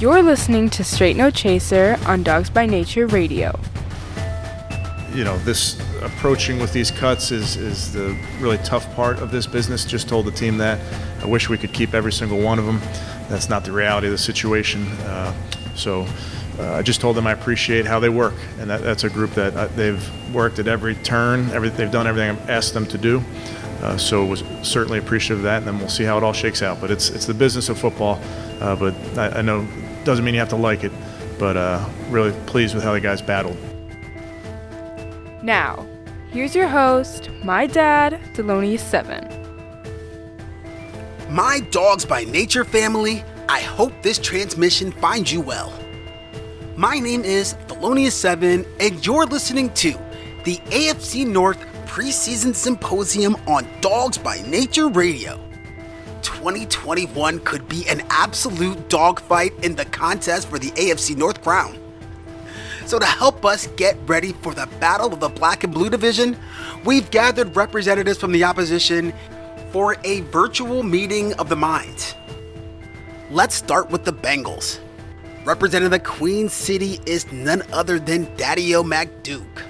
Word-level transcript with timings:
You're 0.00 0.22
listening 0.22 0.70
to 0.70 0.82
Straight 0.82 1.14
No 1.14 1.30
Chaser 1.30 1.98
on 2.06 2.22
Dawgs 2.22 2.48
by 2.48 2.64
Nature 2.64 3.06
Radio. 3.06 3.60
You 5.12 5.24
know, 5.24 5.36
this 5.40 5.78
approaching 6.00 6.58
with 6.58 6.72
these 6.72 6.90
cuts 6.90 7.30
is, 7.30 7.56
is 7.56 7.92
the 7.92 8.16
really 8.40 8.56
tough 8.64 8.90
part 8.96 9.18
of 9.18 9.30
this 9.30 9.46
business. 9.46 9.84
Just 9.84 10.08
told 10.08 10.24
the 10.24 10.30
team 10.30 10.56
that. 10.56 10.80
I 11.22 11.26
wish 11.26 11.50
we 11.50 11.58
could 11.58 11.74
keep 11.74 11.92
every 11.92 12.12
single 12.12 12.40
one 12.40 12.58
of 12.58 12.64
them. 12.64 12.80
That's 13.28 13.50
not 13.50 13.62
the 13.62 13.72
reality 13.72 14.06
of 14.06 14.12
the 14.12 14.16
situation. 14.16 14.86
Uh, 15.02 15.34
so 15.74 16.06
uh, 16.58 16.76
I 16.76 16.80
just 16.80 17.02
told 17.02 17.14
them 17.14 17.26
I 17.26 17.32
appreciate 17.32 17.84
how 17.84 18.00
they 18.00 18.08
work, 18.08 18.36
and 18.58 18.70
that, 18.70 18.80
that's 18.80 19.04
a 19.04 19.10
group 19.10 19.32
that 19.32 19.54
uh, 19.54 19.66
they've 19.76 20.34
worked 20.34 20.58
at 20.58 20.66
every 20.66 20.94
turn. 20.94 21.50
Every, 21.50 21.68
they've 21.68 21.90
done 21.90 22.06
everything 22.06 22.30
I've 22.30 22.48
asked 22.48 22.72
them 22.72 22.86
to 22.86 22.96
do. 22.96 23.22
Uh, 23.82 23.98
so 23.98 24.24
was 24.24 24.44
certainly 24.62 24.98
appreciative 24.98 25.38
of 25.38 25.44
that, 25.44 25.58
and 25.58 25.66
then 25.66 25.78
we'll 25.78 25.90
see 25.90 26.04
how 26.04 26.16
it 26.16 26.24
all 26.24 26.32
shakes 26.32 26.62
out. 26.62 26.80
But 26.80 26.90
it's 26.90 27.10
it's 27.10 27.26
the 27.26 27.34
business 27.34 27.68
of 27.68 27.78
football. 27.78 28.18
Uh, 28.60 28.76
but 28.76 28.94
I, 29.18 29.38
I 29.38 29.42
know 29.42 29.66
doesn't 30.04 30.24
mean 30.24 30.34
you 30.34 30.40
have 30.40 30.48
to 30.50 30.56
like 30.56 30.84
it, 30.84 30.92
but 31.38 31.56
uh, 31.56 31.84
really 32.08 32.32
pleased 32.46 32.74
with 32.74 32.84
how 32.84 32.92
the 32.92 33.00
guys 33.00 33.22
battled. 33.22 33.56
Now, 35.42 35.86
here's 36.30 36.54
your 36.54 36.68
host, 36.68 37.30
my 37.42 37.66
dad, 37.66 38.20
Thelonious7. 38.34 39.38
My 41.30 41.60
dawgs 41.70 42.04
by 42.04 42.24
nature 42.24 42.64
family, 42.64 43.24
I 43.48 43.60
hope 43.60 43.92
this 44.02 44.18
transmission 44.18 44.92
finds 44.92 45.32
you 45.32 45.40
well. 45.40 45.72
My 46.76 46.98
name 46.98 47.22
is 47.24 47.54
Thelonious7, 47.68 48.66
and 48.80 49.06
you're 49.06 49.26
listening 49.26 49.70
to 49.74 49.92
the 50.44 50.56
AFC 50.70 51.26
North 51.26 51.58
preseason 51.86 52.54
symposium 52.54 53.36
on 53.46 53.66
Dawgs 53.80 54.16
by 54.16 54.40
Nature 54.42 54.88
Radio. 54.88 55.49
2021 56.22 57.40
could 57.40 57.68
be 57.68 57.88
an 57.88 58.02
absolute 58.10 58.88
dogfight 58.88 59.52
in 59.64 59.74
the 59.74 59.84
contest 59.84 60.48
for 60.48 60.58
the 60.58 60.70
AFC 60.72 61.16
North 61.16 61.42
crown. 61.42 61.78
So, 62.86 62.98
to 62.98 63.06
help 63.06 63.44
us 63.44 63.66
get 63.76 63.96
ready 64.06 64.32
for 64.32 64.52
the 64.52 64.66
battle 64.80 65.12
of 65.12 65.20
the 65.20 65.28
black 65.28 65.64
and 65.64 65.72
blue 65.72 65.90
division, 65.90 66.36
we've 66.84 67.10
gathered 67.10 67.54
representatives 67.54 68.18
from 68.18 68.32
the 68.32 68.44
opposition 68.44 69.12
for 69.70 69.96
a 70.04 70.20
virtual 70.22 70.82
meeting 70.82 71.32
of 71.34 71.48
the 71.48 71.56
minds. 71.56 72.14
Let's 73.30 73.54
start 73.54 73.90
with 73.90 74.04
the 74.04 74.12
Bengals. 74.12 74.80
Representing 75.44 75.90
the 75.90 76.00
Queen 76.00 76.48
City 76.48 76.98
is 77.06 77.30
none 77.30 77.62
other 77.72 77.98
than 77.98 78.34
Daddy-O 78.36 78.82
MacDuke, 78.82 79.62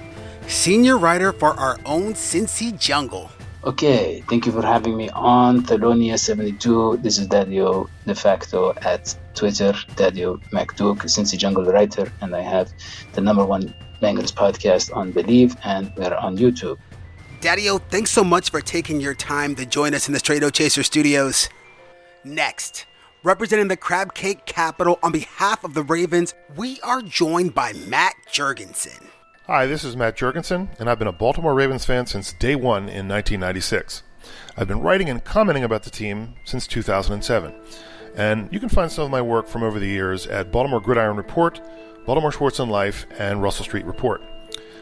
senior 0.47 0.97
writer 0.97 1.31
for 1.31 1.49
our 1.59 1.79
own 1.85 2.13
Cincy 2.13 2.77
Jungle. 2.77 3.29
Okay, 3.63 4.23
thank 4.27 4.47
you 4.47 4.51
for 4.51 4.63
having 4.63 4.97
me 4.97 5.07
on 5.09 5.61
Thalonia72. 5.61 7.03
This 7.03 7.19
is 7.19 7.27
Daddy-O 7.27 7.87
de 8.07 8.15
facto 8.15 8.73
at 8.81 9.15
Twitter, 9.35 9.75
Daddy-O 9.95 10.37
MacDuke, 10.51 11.03
Cincy 11.03 11.37
Jungle 11.37 11.65
writer, 11.65 12.11
and 12.21 12.35
I 12.35 12.41
have 12.41 12.73
the 13.13 13.21
number 13.21 13.45
one 13.45 13.71
Bengals 14.01 14.33
podcast 14.33 14.95
on 14.97 15.11
Believe, 15.11 15.55
and 15.63 15.93
we're 15.95 16.15
on 16.15 16.39
YouTube. 16.39 16.79
Daddy-O, 17.41 17.77
thanks 17.77 18.09
so 18.09 18.23
much 18.23 18.49
for 18.49 18.61
taking 18.61 18.99
your 18.99 19.13
time 19.13 19.53
to 19.53 19.65
join 19.67 19.93
us 19.93 20.07
in 20.07 20.13
the 20.13 20.19
Straight 20.19 20.41
Chaser 20.53 20.81
studios. 20.81 21.47
Next, 22.23 22.87
representing 23.21 23.67
the 23.67 23.77
Crab 23.77 24.15
Cake 24.15 24.47
Capital 24.47 24.97
on 25.03 25.11
behalf 25.11 25.63
of 25.63 25.75
the 25.75 25.83
Ravens, 25.83 26.33
we 26.55 26.79
are 26.81 27.03
joined 27.03 27.53
by 27.53 27.73
Matt 27.73 28.15
Jurgensen. 28.31 29.05
Hi, 29.53 29.65
this 29.65 29.83
is 29.83 29.97
Matt 29.97 30.15
Jurgensen, 30.15 30.69
and 30.79 30.89
I've 30.89 30.97
been 30.97 31.09
a 31.09 31.11
Baltimore 31.11 31.53
Ravens 31.53 31.83
fan 31.83 32.05
since 32.05 32.31
day 32.31 32.55
one 32.55 32.83
in 32.83 33.09
1996. 33.09 34.01
I've 34.55 34.69
been 34.69 34.79
writing 34.79 35.09
and 35.09 35.21
commenting 35.21 35.65
about 35.65 35.83
the 35.83 35.89
team 35.89 36.35
since 36.45 36.65
2007, 36.67 37.53
and 38.15 38.47
you 38.49 38.61
can 38.61 38.69
find 38.69 38.89
some 38.89 39.03
of 39.03 39.11
my 39.11 39.21
work 39.21 39.49
from 39.49 39.63
over 39.63 39.77
the 39.77 39.89
years 39.89 40.25
at 40.25 40.53
Baltimore 40.53 40.79
Gridiron 40.79 41.17
Report, 41.17 41.59
Baltimore 42.05 42.31
Sports 42.31 42.59
and 42.59 42.71
Life, 42.71 43.05
and 43.19 43.41
Russell 43.41 43.65
Street 43.65 43.83
Report. 43.83 44.21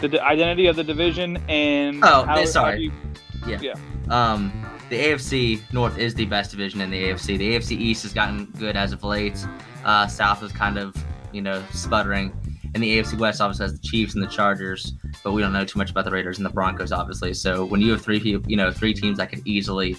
the 0.00 0.08
d- 0.08 0.18
identity 0.18 0.66
of 0.66 0.76
the 0.76 0.84
division 0.84 1.38
and 1.48 2.04
oh, 2.04 2.24
how, 2.24 2.44
sorry, 2.44 2.72
how 2.72 2.78
you, 2.78 2.92
yeah, 3.46 3.60
yeah. 3.60 3.74
Um, 4.10 4.52
the 4.88 4.96
AFC 4.96 5.60
North 5.72 5.98
is 5.98 6.14
the 6.14 6.26
best 6.26 6.50
division 6.50 6.80
in 6.80 6.90
the 6.90 7.04
AFC. 7.04 7.38
The 7.38 7.56
AFC 7.56 7.72
East 7.72 8.02
has 8.04 8.12
gotten 8.12 8.46
good 8.58 8.76
as 8.76 8.92
of 8.92 9.02
late. 9.02 9.44
Uh, 9.84 10.06
South 10.06 10.42
is 10.42 10.52
kind 10.52 10.78
of, 10.78 10.96
you 11.32 11.42
know, 11.42 11.62
sputtering. 11.72 12.32
And 12.74 12.82
the 12.82 12.98
AFC 12.98 13.18
West 13.18 13.40
obviously 13.40 13.64
has 13.64 13.72
the 13.72 13.86
Chiefs 13.86 14.14
and 14.14 14.22
the 14.22 14.28
Chargers, 14.28 14.92
but 15.24 15.32
we 15.32 15.40
don't 15.40 15.52
know 15.52 15.64
too 15.64 15.78
much 15.78 15.90
about 15.90 16.04
the 16.04 16.10
Raiders 16.10 16.36
and 16.36 16.44
the 16.44 16.50
Broncos, 16.50 16.92
obviously. 16.92 17.32
So 17.32 17.64
when 17.64 17.80
you 17.80 17.90
have 17.92 18.02
three 18.02 18.20
people, 18.20 18.50
you 18.50 18.56
know, 18.56 18.70
three 18.70 18.92
teams 18.92 19.16
that 19.18 19.30
could 19.30 19.40
easily, 19.46 19.96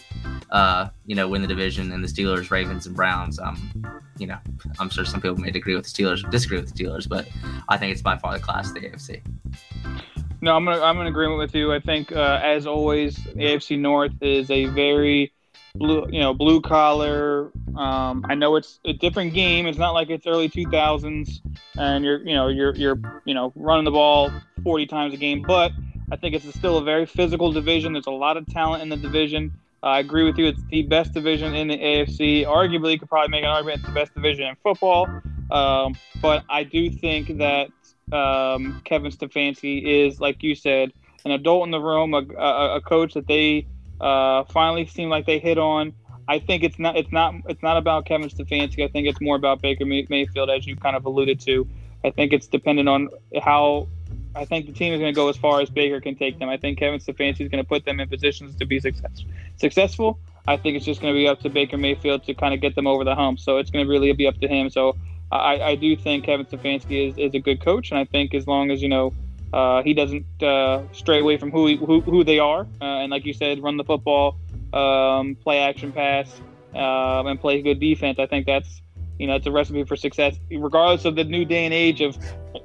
uh, 0.52 0.90
you 1.06 1.16
know, 1.16 1.28
win 1.28 1.42
the 1.42 1.48
division, 1.48 1.92
and 1.92 2.04
the 2.04 2.08
Steelers, 2.08 2.52
Ravens, 2.52 2.86
and 2.86 2.96
Browns, 2.96 3.40
um, 3.40 4.02
you 4.20 4.28
know, 4.28 4.38
I'm 4.80 4.90
sure 4.90 5.06
some 5.06 5.22
people 5.22 5.38
may 5.38 5.50
agree 5.50 5.76
with 5.76 5.86
the 5.86 5.90
Steelers, 5.90 6.30
disagree 6.30 6.60
with 6.60 6.72
the 6.72 6.84
Steelers, 6.84 7.10
but 7.10 7.28
I 7.68 7.78
think 7.78 7.94
it's 7.94 8.02
by 8.02 8.18
far 8.18 8.34
the 8.34 8.44
class 8.44 8.68
of 8.68 8.76
the 8.76 8.82
AFC. 8.82 9.24
No, 10.42 10.56
I'm 10.56 10.66
gonna, 10.66 10.82
I'm 10.82 11.00
in 11.00 11.08
agreement 11.08 11.40
with 11.40 11.56
you. 11.56 11.74
I 11.74 11.80
think, 11.80 12.12
uh, 12.12 12.40
as 12.44 12.68
always, 12.68 13.18
AFC 13.18 13.80
North 13.80 14.14
is 14.22 14.52
a 14.52 14.66
very 14.66 15.34
blue, 15.74 16.06
you 16.12 16.20
know, 16.20 16.34
blue 16.34 16.62
collar. 16.62 17.52
Um, 17.76 18.26
I 18.30 18.36
know 18.36 18.56
it's 18.56 18.80
a 18.86 18.94
different 18.94 19.34
game. 19.34 19.66
It's 19.66 19.78
not 19.78 19.92
like 19.92 20.10
it's 20.10 20.28
early 20.28 20.50
2000s, 20.50 21.40
and 21.78 22.06
you're, 22.06 22.20
you 22.20 22.36
know, 22.36 22.48
you're, 22.50 22.76
you're, 22.76 23.00
you 23.26 23.34
know, 23.34 23.52
running 23.56 23.86
the 23.86 23.92
ball 23.92 24.32
40 24.64 24.86
times 24.86 25.14
a 25.14 25.18
game. 25.18 25.42
But 25.42 25.72
I 26.12 26.16
think 26.16 26.36
it's 26.36 26.48
still 26.56 26.78
a 26.78 26.84
very 26.84 27.06
physical 27.06 27.52
division. 27.52 27.94
There's 27.94 28.08
a 28.08 28.12
lot 28.12 28.38
of 28.38 28.46
talent 28.48 28.84
in 28.84 28.90
the 28.90 28.98
division. 28.98 29.54
I 29.84 30.00
agree 30.00 30.24
with 30.24 30.38
you. 30.38 30.48
It's 30.48 30.64
the 30.70 30.84
best 30.84 31.14
division 31.14 31.56
in 31.56 31.68
the 31.68 31.78
AFC. 31.78 32.46
Arguably, 32.46 32.94
you 32.94 33.00
could 33.00 33.10
probably 33.10 33.30
make 33.30 33.44
an 33.44 33.50
argument 33.50 33.80
it's 33.80 33.88
the 33.88 33.94
best 33.94 34.14
division 34.14 34.48
in 34.48 34.56
football. 34.64 35.08
Um, 35.52 35.96
but 36.22 36.44
I 36.50 36.64
do 36.64 36.90
think 36.90 37.38
that 37.38 37.70
um, 38.12 38.82
Kevin 38.86 39.12
Stefanski 39.12 39.84
is, 39.84 40.20
like 40.20 40.44
you 40.44 40.56
said, 40.56 40.94
an 41.26 41.32
adult 41.32 41.66
in 41.66 41.72
the 41.72 41.80
room, 41.80 42.14
a, 42.14 42.26
a, 42.38 42.76
a 42.76 42.82
coach 42.82 43.14
that 43.14 43.28
they 43.28 43.68
uh, 44.00 44.44
finally 44.46 44.86
seem 44.86 45.10
like 45.10 45.26
they 45.26 45.40
hit 45.40 45.58
on. 45.58 45.94
I 46.30 46.40
think 46.40 46.64
it's 46.64 46.78
not 46.78 46.98
it's 46.98 47.12
not 47.12 47.36
it's 47.48 47.64
not 47.64 47.78
about 47.78 48.06
Kevin 48.06 48.30
Stefanski. 48.30 48.84
I 48.84 48.90
think 48.90 49.08
it's 49.08 49.22
more 49.22 49.36
about 49.36 49.62
Baker 49.62 49.86
Mayfield, 49.86 50.50
as 50.50 50.68
you 50.68 50.76
kind 50.76 50.96
of 50.96 51.06
alluded 51.06 51.40
to. 51.42 51.68
I 52.04 52.12
think 52.12 52.34
it's 52.34 52.48
dependent 52.48 52.90
on 52.90 53.10
how 53.42 53.88
I 54.36 54.46
think 54.46 54.68
the 54.68 54.74
team 54.74 54.94
is 54.94 55.00
going 55.00 55.14
to 55.14 55.16
go 55.16 55.30
as 55.30 55.38
far 55.38 55.62
as 55.62 55.70
Baker 55.70 56.00
can 56.00 56.16
take 56.16 56.38
them. 56.38 56.50
I 56.50 56.58
think 56.58 56.80
Kevin 56.80 57.00
Stefanski 57.00 57.42
is 57.42 57.50
going 57.50 57.64
to 57.64 57.68
put 57.68 57.86
them 57.86 58.00
in 58.00 58.08
positions 58.08 58.56
to 58.58 58.66
be 58.66 58.80
success, 58.80 59.24
successful. 59.56 60.20
I 60.48 60.58
think 60.58 60.78
it's 60.78 60.86
just 60.86 61.02
going 61.02 61.14
to 61.14 61.18
be 61.18 61.28
up 61.28 61.42
to 61.42 61.50
Baker 61.50 61.78
Mayfield 61.78 62.24
to 62.26 62.34
kind 62.34 62.54
of 62.54 62.62
get 62.62 62.76
them 62.76 62.88
over 62.88 63.04
the 63.04 63.16
hump. 63.16 63.40
So 63.40 63.58
it's 63.58 63.70
going 63.70 63.86
to 63.86 63.92
really 63.92 64.12
be 64.14 64.28
up 64.28 64.40
to 64.40 64.48
him. 64.48 64.70
So 64.70 64.96
I, 65.32 65.62
I 65.62 65.76
do 65.76 65.96
think 65.96 66.26
Kevin 66.26 66.46
Stefanski 66.46 67.10
is, 67.10 67.18
is 67.18 67.34
a 67.34 67.40
good 67.40 67.62
coach, 67.62 67.92
and 67.92 68.00
I 68.00 68.06
think 68.06 68.34
as 68.34 68.48
long 68.48 68.72
as 68.72 68.82
you 68.82 68.90
know 68.90 69.14
uh, 69.54 69.84
he 69.84 69.94
doesn't 69.94 70.26
uh, 70.42 70.84
stray 70.94 71.20
away 71.20 71.38
from 71.38 71.52
who, 71.52 71.68
he, 71.68 71.76
who 71.78 72.02
who 72.02 72.24
they 72.24 72.40
are, 72.40 72.62
uh, 72.82 72.86
and 72.86 73.12
like 73.12 73.26
you 73.26 73.34
said, 73.34 73.62
run 73.62 73.78
the 73.78 73.84
football, 73.84 74.38
um, 74.74 75.36
play 75.36 75.60
action 75.60 75.92
pass, 75.92 76.30
um, 76.74 77.28
and 77.28 77.40
play 77.40 77.62
good 77.62 77.80
defense. 77.80 78.20
I 78.20 78.26
think 78.26 78.46
that's 78.46 78.82
you 79.20 79.28
know 79.28 79.36
it's 79.36 79.48
a 79.48 79.52
recipe 79.52 79.84
for 79.84 79.96
success, 79.96 80.36
regardless 80.52 81.06
of 81.06 81.16
the 81.16 81.24
new 81.24 81.44
day 81.44 81.66
and 81.66 81.74
age 81.74 82.02
of 82.02 82.18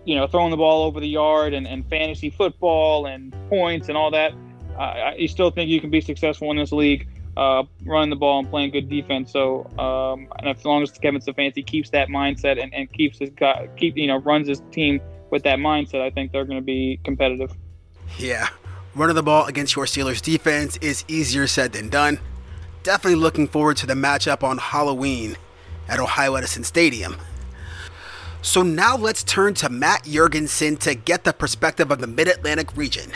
you 0.05 0.15
know 0.15 0.27
throwing 0.27 0.51
the 0.51 0.57
ball 0.57 0.85
over 0.85 1.01
the 1.01 1.09
yard 1.09 1.55
and, 1.55 1.67
and 1.67 1.89
fantasy 1.89 2.31
football 2.31 3.07
and 3.07 3.35
points 3.49 3.89
and 3.89 3.97
all 3.97 4.11
that. 4.11 4.33
I, 4.79 5.17
I 5.19 5.27
still 5.27 5.51
think 5.51 5.69
you 5.69 5.81
can 5.81 5.91
be 5.91 6.01
successful 6.01 6.51
in 6.51 6.57
this 6.57 6.73
league, 6.73 7.09
uh, 7.37 7.65
running 7.85 8.11
the 8.11 8.17
ball 8.17 8.41
and 8.41 8.51
playing 8.51 8.71
good 8.71 8.89
defense. 8.89 9.33
So, 9.33 9.65
um, 9.79 10.29
and 10.39 10.49
as 10.49 10.65
long 10.65 10.83
as 10.83 10.91
Kevin 10.93 11.21
Stefanski 11.21 11.67
keeps 11.67 11.91
that 11.91 12.09
mindset 12.09 12.63
and, 12.63 12.73
and 12.75 12.93
keeps 12.93 13.19
his 13.19 13.31
guy, 13.31 13.69
keep 13.77 13.97
you 13.97 14.07
know 14.07 14.19
runs 14.19 14.49
his 14.49 14.61
team 14.71 15.01
with 15.31 15.43
that 15.45 15.59
mindset, 15.59 16.01
I 16.01 16.11
think 16.11 16.33
they're 16.33 16.45
going 16.45 16.59
to 16.59 16.65
be 16.65 17.01
competitive. 17.05 17.53
Yeah, 18.19 18.49
running 18.95 19.17
the 19.17 19.23
ball 19.23 19.47
against 19.47 19.77
your 19.77 19.87
Steelers 19.87 20.21
defense 20.21 20.77
is 20.79 21.05
easier 21.09 21.47
said 21.47 21.73
than 21.73 21.89
done. 21.89 22.19
Definitely 22.83 23.21
looking 23.21 23.49
forward 23.49 23.77
to 23.79 23.87
the 23.87 23.95
matchup 23.95 24.43
on 24.43 24.59
Halloween 24.59 25.37
at 25.89 26.01
Ohio 26.01 26.35
Edison 26.35 26.65
Stadium. 26.65 27.17
So 28.43 28.65
now 28.65 28.97
let's 28.97 29.23
turn 29.23 29.55
to 29.55 29.69
Matt 29.69 30.03
Jurgensen 30.03 30.77
to 30.81 30.97
get 30.97 31.23
the 31.23 31.33
perspective 31.33 31.93
of 31.93 32.01
the 32.01 32.09
Mid 32.09 32.27
Atlantic 32.27 32.77
region. 32.77 33.13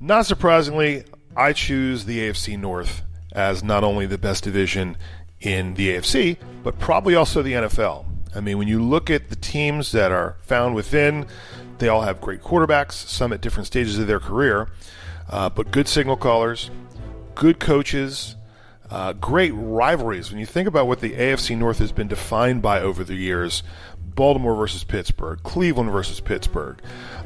Not 0.00 0.24
surprisingly, 0.24 1.04
I 1.36 1.52
choose 1.52 2.06
the 2.06 2.18
AFC 2.18 2.58
North 2.58 3.02
as 3.32 3.62
not 3.62 3.84
only 3.84 4.06
the 4.06 4.18
best 4.18 4.44
division 4.44 4.96
in 5.40 5.74
the 5.74 5.90
AFC, 5.90 6.36
but 6.62 6.78
probably 6.78 7.14
also 7.14 7.42
the 7.42 7.52
NFL. 7.52 8.04
I 8.34 8.40
mean, 8.40 8.58
when 8.58 8.68
you 8.68 8.82
look 8.82 9.10
at 9.10 9.28
the 9.28 9.36
teams 9.36 9.92
that 9.92 10.12
are 10.12 10.36
found 10.42 10.74
within, 10.74 11.26
they 11.78 11.88
all 11.88 12.02
have 12.02 12.20
great 12.20 12.42
quarterbacks, 12.42 12.92
some 12.92 13.32
at 13.32 13.40
different 13.40 13.66
stages 13.66 13.98
of 13.98 14.06
their 14.06 14.20
career, 14.20 14.68
uh, 15.28 15.48
but 15.50 15.70
good 15.70 15.88
signal 15.88 16.16
callers, 16.16 16.70
good 17.34 17.58
coaches, 17.58 18.36
uh, 18.90 19.12
great 19.14 19.52
rivalries. 19.52 20.30
When 20.30 20.38
you 20.40 20.46
think 20.46 20.68
about 20.68 20.86
what 20.86 21.00
the 21.00 21.12
AFC 21.12 21.56
North 21.56 21.78
has 21.78 21.92
been 21.92 22.08
defined 22.08 22.62
by 22.62 22.80
over 22.80 23.02
the 23.04 23.14
years, 23.14 23.62
Baltimore 24.14 24.54
versus 24.54 24.84
Pittsburgh, 24.84 25.42
Cleveland 25.42 25.90
versus 25.90 26.20
Pittsburgh, 26.20 26.80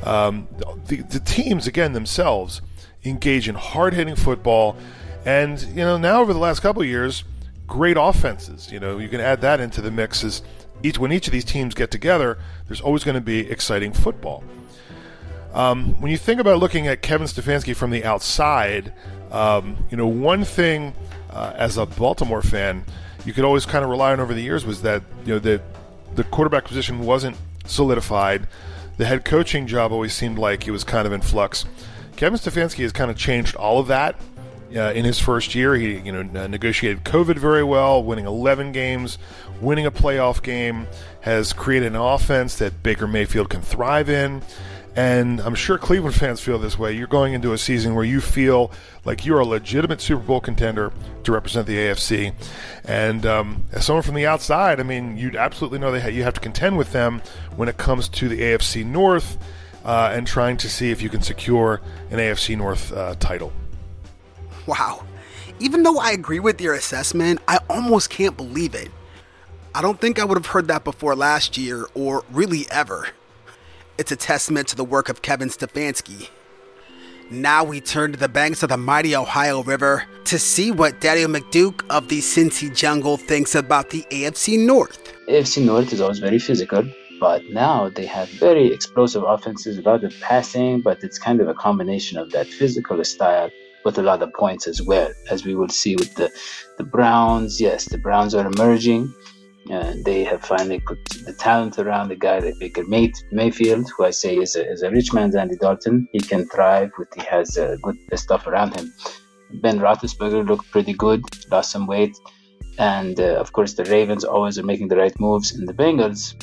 um, 0.05 0.47
the, 0.87 0.97
the 1.03 1.21
teams 1.21 1.67
again 1.67 1.93
themselves 1.93 2.61
engage 3.05 3.49
in 3.49 3.55
hard-hitting 3.55 4.17
football, 4.17 4.77
and 5.25 5.61
you 5.63 5.77
know 5.77 5.97
now 5.97 6.21
over 6.21 6.33
the 6.33 6.39
last 6.39 6.61
couple 6.61 6.85
years, 6.85 7.25
great 7.67 7.97
offenses. 7.99 8.71
You 8.71 8.81
know 8.81 8.99
you 8.99 9.09
can 9.09 9.21
add 9.21 9.41
that 9.43 9.61
into 9.61 9.81
the 9.81 9.91
mix 9.91 10.23
as 10.25 10.43
each 10.83 10.99
when 10.99 11.13
each 11.13 11.27
of 11.27 11.33
these 11.33 11.45
teams 11.45 11.75
get 11.75 11.91
together, 11.91 12.39
there's 12.69 12.81
always 12.81 13.05
going 13.05 13.15
to 13.15 13.21
be 13.21 13.51
exciting 13.51 13.93
football. 13.93 14.45
Um, 15.55 16.01
when 16.01 16.11
you 16.11 16.19
think 16.19 16.41
about 16.41 16.59
looking 16.59 16.89
at 16.89 17.01
Kevin 17.01 17.27
Stefanski 17.27 17.77
from 17.77 17.91
the 17.91 18.05
outside, 18.05 18.93
um, 19.31 19.77
you 19.91 19.97
know 19.97 20.07
one 20.07 20.45
thing 20.45 20.95
uh, 21.31 21.55
as 21.57 21.79
a 21.79 21.87
Baltimore 21.87 22.43
fan, 22.43 22.85
you 23.25 23.33
could 23.33 23.45
always 23.45 23.65
kind 23.65 23.85
of 23.85 23.91
rely 23.91 24.13
on 24.13 24.21
over 24.21 24.35
the 24.35 24.43
years 24.43 24.67
was 24.67 24.83
that 24.83 25.03
you 25.25 25.35
know 25.35 25.39
the 25.39 25.63
the 26.15 26.25
quarterback 26.25 26.65
position 26.65 27.01
wasn't 27.01 27.37
solidified. 27.65 28.47
The 28.97 29.07
head 29.07 29.25
coaching 29.25 29.67
job 29.67 29.91
always 29.91 30.15
seemed 30.15 30.39
like 30.39 30.69
it 30.69 30.71
was 30.71 30.85
kind 30.85 31.07
of 31.07 31.13
in 31.13 31.21
flux. 31.21 31.65
Kevin 32.17 32.39
Stefanski 32.39 32.83
has 32.83 32.93
kind 32.93 33.11
of 33.11 33.17
changed 33.17 33.57
all 33.57 33.81
of 33.81 33.89
that 33.89 34.17
uh, 34.75 34.93
in 34.93 35.05
his 35.05 35.19
first 35.19 35.55
year. 35.55 35.75
He 35.75 35.99
you 35.99 36.13
know 36.13 36.23
negotiated 36.23 37.05
COVID 37.05 37.37
very 37.37 37.65
well, 37.65 38.03
winning 38.03 38.27
11 38.27 38.73
games, 38.73 39.19
winning 39.61 39.87
a 39.87 39.91
playoff 39.91 40.43
game, 40.43 40.87
has 41.21 41.53
created 41.53 41.89
an 41.89 41.97
offense 41.97 42.57
that 42.57 42.83
Baker 42.83 43.07
Mayfield 43.07 43.51
can 43.51 43.63
thrive 43.63 44.09
in. 44.09 44.43
And 44.97 45.41
I'm 45.41 45.57
sure 45.57 45.77
Cleveland 45.77 46.15
fans 46.15 46.41
feel 46.41 46.59
this 46.59 46.79
way. 46.79 46.93
You're 46.93 47.09
going 47.09 47.35
into 47.35 47.53
a 47.53 47.59
season 47.59 47.97
where 47.97 48.05
you 48.05 48.21
feel 48.21 48.71
like 49.05 49.27
you're 49.27 49.41
a 49.41 49.45
legitimate 49.45 50.01
Super 50.01 50.23
Bowl 50.23 50.41
contender 50.41 50.93
to 51.25 51.33
represent 51.33 51.67
the 51.67 51.77
AFC. 51.77 52.33
And 52.85 53.27
um, 53.27 53.65
as 53.73 53.85
someone 53.85 54.05
from 54.05 54.15
the 54.15 54.27
outside, 54.27 54.79
I 54.79 54.85
mean, 54.85 55.17
you'd 55.17 55.35
absolutely 55.35 55.81
know 55.81 55.91
that 55.91 56.13
you 56.13 56.23
have 56.23 56.35
to 56.35 56.41
contend 56.41 56.79
with 56.79 56.93
them 56.93 57.23
when 57.57 57.69
it 57.69 57.77
comes 57.77 58.09
to 58.11 58.29
the 58.29 58.41
AFC 58.41 58.87
North 58.87 59.37
uh, 59.85 60.13
and 60.15 60.29
trying 60.29 60.57
to 60.59 60.71
see 60.71 60.91
if 60.93 61.03
you 61.03 61.09
can 61.09 61.23
secure 61.23 61.81
an 62.13 62.19
AFC 62.19 62.57
North 62.57 62.93
uh, 62.93 63.17
title. 63.17 63.53
Wow. 64.67 65.05
Even 65.61 65.83
though 65.83 65.99
I 65.99 66.11
agree 66.11 66.41
with 66.41 66.61
your 66.61 66.75
assessment, 66.75 67.41
I 67.47 67.59
almost 67.71 68.11
can't 68.11 68.37
believe 68.37 68.75
it. 68.75 68.91
I 69.75 69.83
don't 69.83 70.01
think 70.01 70.19
I 70.19 70.25
would 70.25 70.39
have 70.39 70.47
heard 70.47 70.69
that 70.69 70.85
before 70.85 71.17
last 71.17 71.59
year, 71.59 71.87
or 71.95 72.25
really 72.31 72.67
ever. 72.71 73.09
It's 73.99 74.13
a 74.13 74.17
testament 74.17 74.69
to 74.69 74.77
the 74.77 74.85
work 74.85 75.09
of 75.09 75.23
Kevin 75.23 75.49
Stefanski. 75.49 76.29
Now 77.31 77.65
we 77.65 77.81
turn 77.81 78.13
to 78.13 78.19
the 78.19 78.29
banks 78.29 78.63
of 78.63 78.69
the 78.69 78.77
mighty 78.77 79.17
Ohio 79.17 79.63
River 79.63 80.05
to 80.27 80.39
see 80.39 80.71
what 80.71 81.01
Daddy 81.01 81.25
McDuke 81.25 81.89
of 81.89 82.09
the 82.09 82.19
Cincy 82.19 82.75
Jungle 82.75 83.17
thinks 83.17 83.55
about 83.55 83.91
the 83.91 84.03
AFC 84.11 84.59
North. 84.59 85.13
AFC 85.29 85.65
North 85.65 85.93
is 85.93 86.01
always 86.01 86.19
very 86.19 86.39
physical, 86.39 86.85
but 87.21 87.43
now 87.51 87.89
they 87.89 88.07
have 88.07 88.29
very 88.31 88.73
explosive 88.73 89.23
offenses, 89.23 89.79
a 89.79 89.83
lot 89.83 90.05
of 90.05 90.15
passing, 90.21 90.83
but 90.83 91.03
it's 91.03 91.19
kind 91.19 91.41
of 91.41 91.49
a 91.49 91.55
combination 91.55 92.19
of 92.19 92.31
that 92.33 92.47
physical 92.47 93.03
style 93.05 93.51
with 93.85 93.99
a 93.99 94.03
lot 94.03 94.23
of 94.23 94.33
points 94.33 94.67
as 94.67 94.83
well, 94.83 95.11
as 95.31 95.45
we 95.45 95.55
will 95.55 95.69
see 95.69 95.97
with 95.97 96.15
the, 96.15 96.31
the 96.79 96.85
Browns. 96.85 97.61
Yes, 97.61 97.85
the 97.87 97.99
Browns 97.99 98.35
are 98.35 98.47
emerging. 98.47 99.13
Uh, 99.71 99.95
they 100.05 100.25
have 100.25 100.43
finally 100.45 100.81
put 100.81 100.99
the 101.25 101.33
talent 101.33 101.79
around 101.79 102.09
the 102.09 102.17
guy 102.17 102.39
like 102.39 102.59
Baker 102.61 102.85
May- 102.87 103.13
Mayfield, 103.33 103.89
who 103.97 104.05
I 104.05 104.11
say 104.11 104.37
is 104.37 104.57
a, 104.57 104.71
is 104.71 104.83
a 104.83 104.91
rich 104.91 105.13
man's 105.15 105.35
Andy 105.35 105.57
Dalton. 105.57 106.07
He 106.13 106.21
can 106.21 106.47
thrive 106.49 106.91
with 106.99 107.09
he 107.15 107.23
has 107.23 107.57
uh, 107.57 107.77
good 107.83 107.97
stuff 108.15 108.47
around 108.47 108.77
him. 108.77 108.93
Ben 109.63 109.79
Roethlisberger 109.79 110.47
looked 110.47 110.71
pretty 110.71 110.93
good, 110.93 111.23
lost 111.51 111.71
some 111.71 111.87
weight, 111.87 112.15
and 112.79 113.19
uh, 113.19 113.37
of 113.37 113.53
course 113.53 113.75
the 113.75 113.85
Ravens 113.85 114.25
always 114.25 114.59
are 114.59 114.65
making 114.65 114.89
the 114.89 114.97
right 114.97 115.19
moves, 115.19 115.55
and 115.55 115.67
the 115.67 115.73
Bengals 115.73 116.35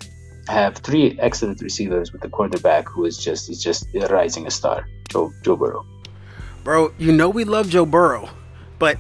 have 0.48 0.78
three 0.78 1.18
excellent 1.20 1.62
receivers 1.62 2.12
with 2.12 2.24
a 2.24 2.30
quarterback 2.30 2.88
who 2.88 3.06
is 3.06 3.18
just 3.18 3.50
is 3.50 3.62
just 3.62 3.86
rising 4.10 4.48
a 4.48 4.52
star, 4.52 4.88
Joe 5.10 5.32
Joe 5.44 5.58
Burrow. 5.58 5.86
Bro, 6.64 6.94
you 7.00 7.12
know 7.12 7.28
we 7.28 7.44
love 7.44 7.70
Joe 7.70 7.88
Burrow, 7.88 8.30
but 8.78 9.00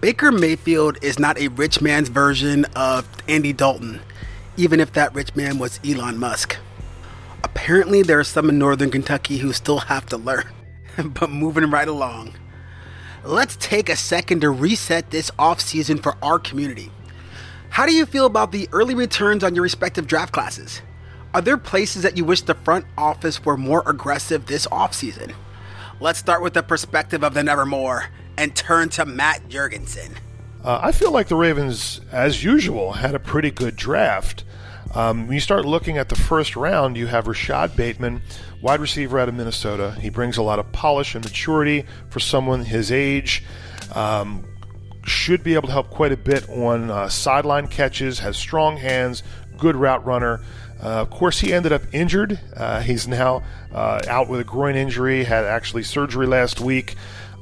Baker 0.00 0.32
Mayfield 0.32 0.96
is 1.02 1.18
not 1.18 1.36
a 1.38 1.48
rich 1.48 1.82
man's 1.82 2.08
version 2.08 2.64
of 2.74 3.06
Andy 3.28 3.52
Dalton, 3.52 4.00
even 4.56 4.80
if 4.80 4.90
that 4.94 5.14
rich 5.14 5.36
man 5.36 5.58
was 5.58 5.78
Elon 5.86 6.16
Musk. 6.16 6.56
Apparently, 7.44 8.02
there 8.02 8.18
are 8.18 8.24
some 8.24 8.48
in 8.48 8.58
Northern 8.58 8.90
Kentucky 8.90 9.36
who 9.36 9.52
still 9.52 9.80
have 9.80 10.06
to 10.06 10.16
learn, 10.16 10.48
but 11.04 11.28
moving 11.28 11.70
right 11.70 11.86
along. 11.86 12.32
Let's 13.24 13.56
take 13.56 13.90
a 13.90 13.96
second 13.96 14.40
to 14.40 14.48
reset 14.48 15.10
this 15.10 15.30
offseason 15.32 16.02
for 16.02 16.16
our 16.22 16.38
community. 16.38 16.90
How 17.68 17.84
do 17.84 17.92
you 17.92 18.06
feel 18.06 18.24
about 18.24 18.52
the 18.52 18.70
early 18.72 18.94
returns 18.94 19.44
on 19.44 19.54
your 19.54 19.64
respective 19.64 20.06
draft 20.06 20.32
classes? 20.32 20.80
Are 21.34 21.42
there 21.42 21.58
places 21.58 22.04
that 22.04 22.16
you 22.16 22.24
wish 22.24 22.40
the 22.40 22.54
front 22.54 22.86
office 22.96 23.44
were 23.44 23.58
more 23.58 23.82
aggressive 23.86 24.46
this 24.46 24.66
offseason? 24.68 25.34
Let's 26.02 26.18
start 26.18 26.40
with 26.40 26.54
the 26.54 26.62
perspective 26.62 27.22
of 27.22 27.34
the 27.34 27.42
Nevermore 27.42 28.06
and 28.38 28.56
turn 28.56 28.88
to 28.90 29.04
Matt 29.04 29.50
Jurgensen. 29.50 30.16
Uh, 30.64 30.80
I 30.82 30.92
feel 30.92 31.10
like 31.10 31.28
the 31.28 31.36
Ravens, 31.36 32.00
as 32.10 32.42
usual, 32.42 32.92
had 32.92 33.14
a 33.14 33.18
pretty 33.18 33.50
good 33.50 33.76
draft. 33.76 34.44
Um, 34.94 35.26
when 35.26 35.34
you 35.34 35.40
start 35.40 35.66
looking 35.66 35.98
at 35.98 36.08
the 36.08 36.16
first 36.16 36.56
round, 36.56 36.96
you 36.96 37.06
have 37.06 37.28
Rashod 37.28 37.76
Bateman, 37.76 38.22
wide 38.62 38.80
receiver 38.80 39.18
out 39.18 39.28
of 39.28 39.34
Minnesota. 39.34 39.94
He 40.00 40.08
brings 40.08 40.38
a 40.38 40.42
lot 40.42 40.58
of 40.58 40.72
polish 40.72 41.14
and 41.14 41.22
maturity 41.22 41.84
for 42.08 42.18
someone 42.18 42.64
his 42.64 42.90
age. 42.90 43.44
Um, 43.94 44.42
should 45.04 45.44
be 45.44 45.52
able 45.52 45.68
to 45.68 45.72
help 45.72 45.90
quite 45.90 46.12
a 46.12 46.16
bit 46.16 46.48
on 46.48 46.90
uh, 46.90 47.10
sideline 47.10 47.68
catches, 47.68 48.20
has 48.20 48.38
strong 48.38 48.78
hands, 48.78 49.22
good 49.58 49.76
route 49.76 50.06
runner. 50.06 50.40
Uh, 50.82 51.00
of 51.00 51.10
course, 51.10 51.40
he 51.40 51.52
ended 51.52 51.72
up 51.72 51.82
injured. 51.92 52.40
Uh, 52.56 52.80
he's 52.80 53.06
now 53.06 53.42
uh, 53.72 54.00
out 54.08 54.28
with 54.28 54.40
a 54.40 54.44
groin 54.44 54.76
injury, 54.76 55.24
had 55.24 55.44
actually 55.44 55.82
surgery 55.82 56.26
last 56.26 56.60
week. 56.60 56.96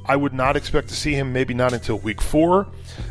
I 0.05 0.15
would 0.15 0.33
not 0.33 0.57
expect 0.57 0.89
to 0.89 0.95
see 0.95 1.13
him, 1.13 1.31
maybe 1.31 1.53
not 1.53 1.71
until 1.71 1.99
week 1.99 2.21
four. 2.21 2.67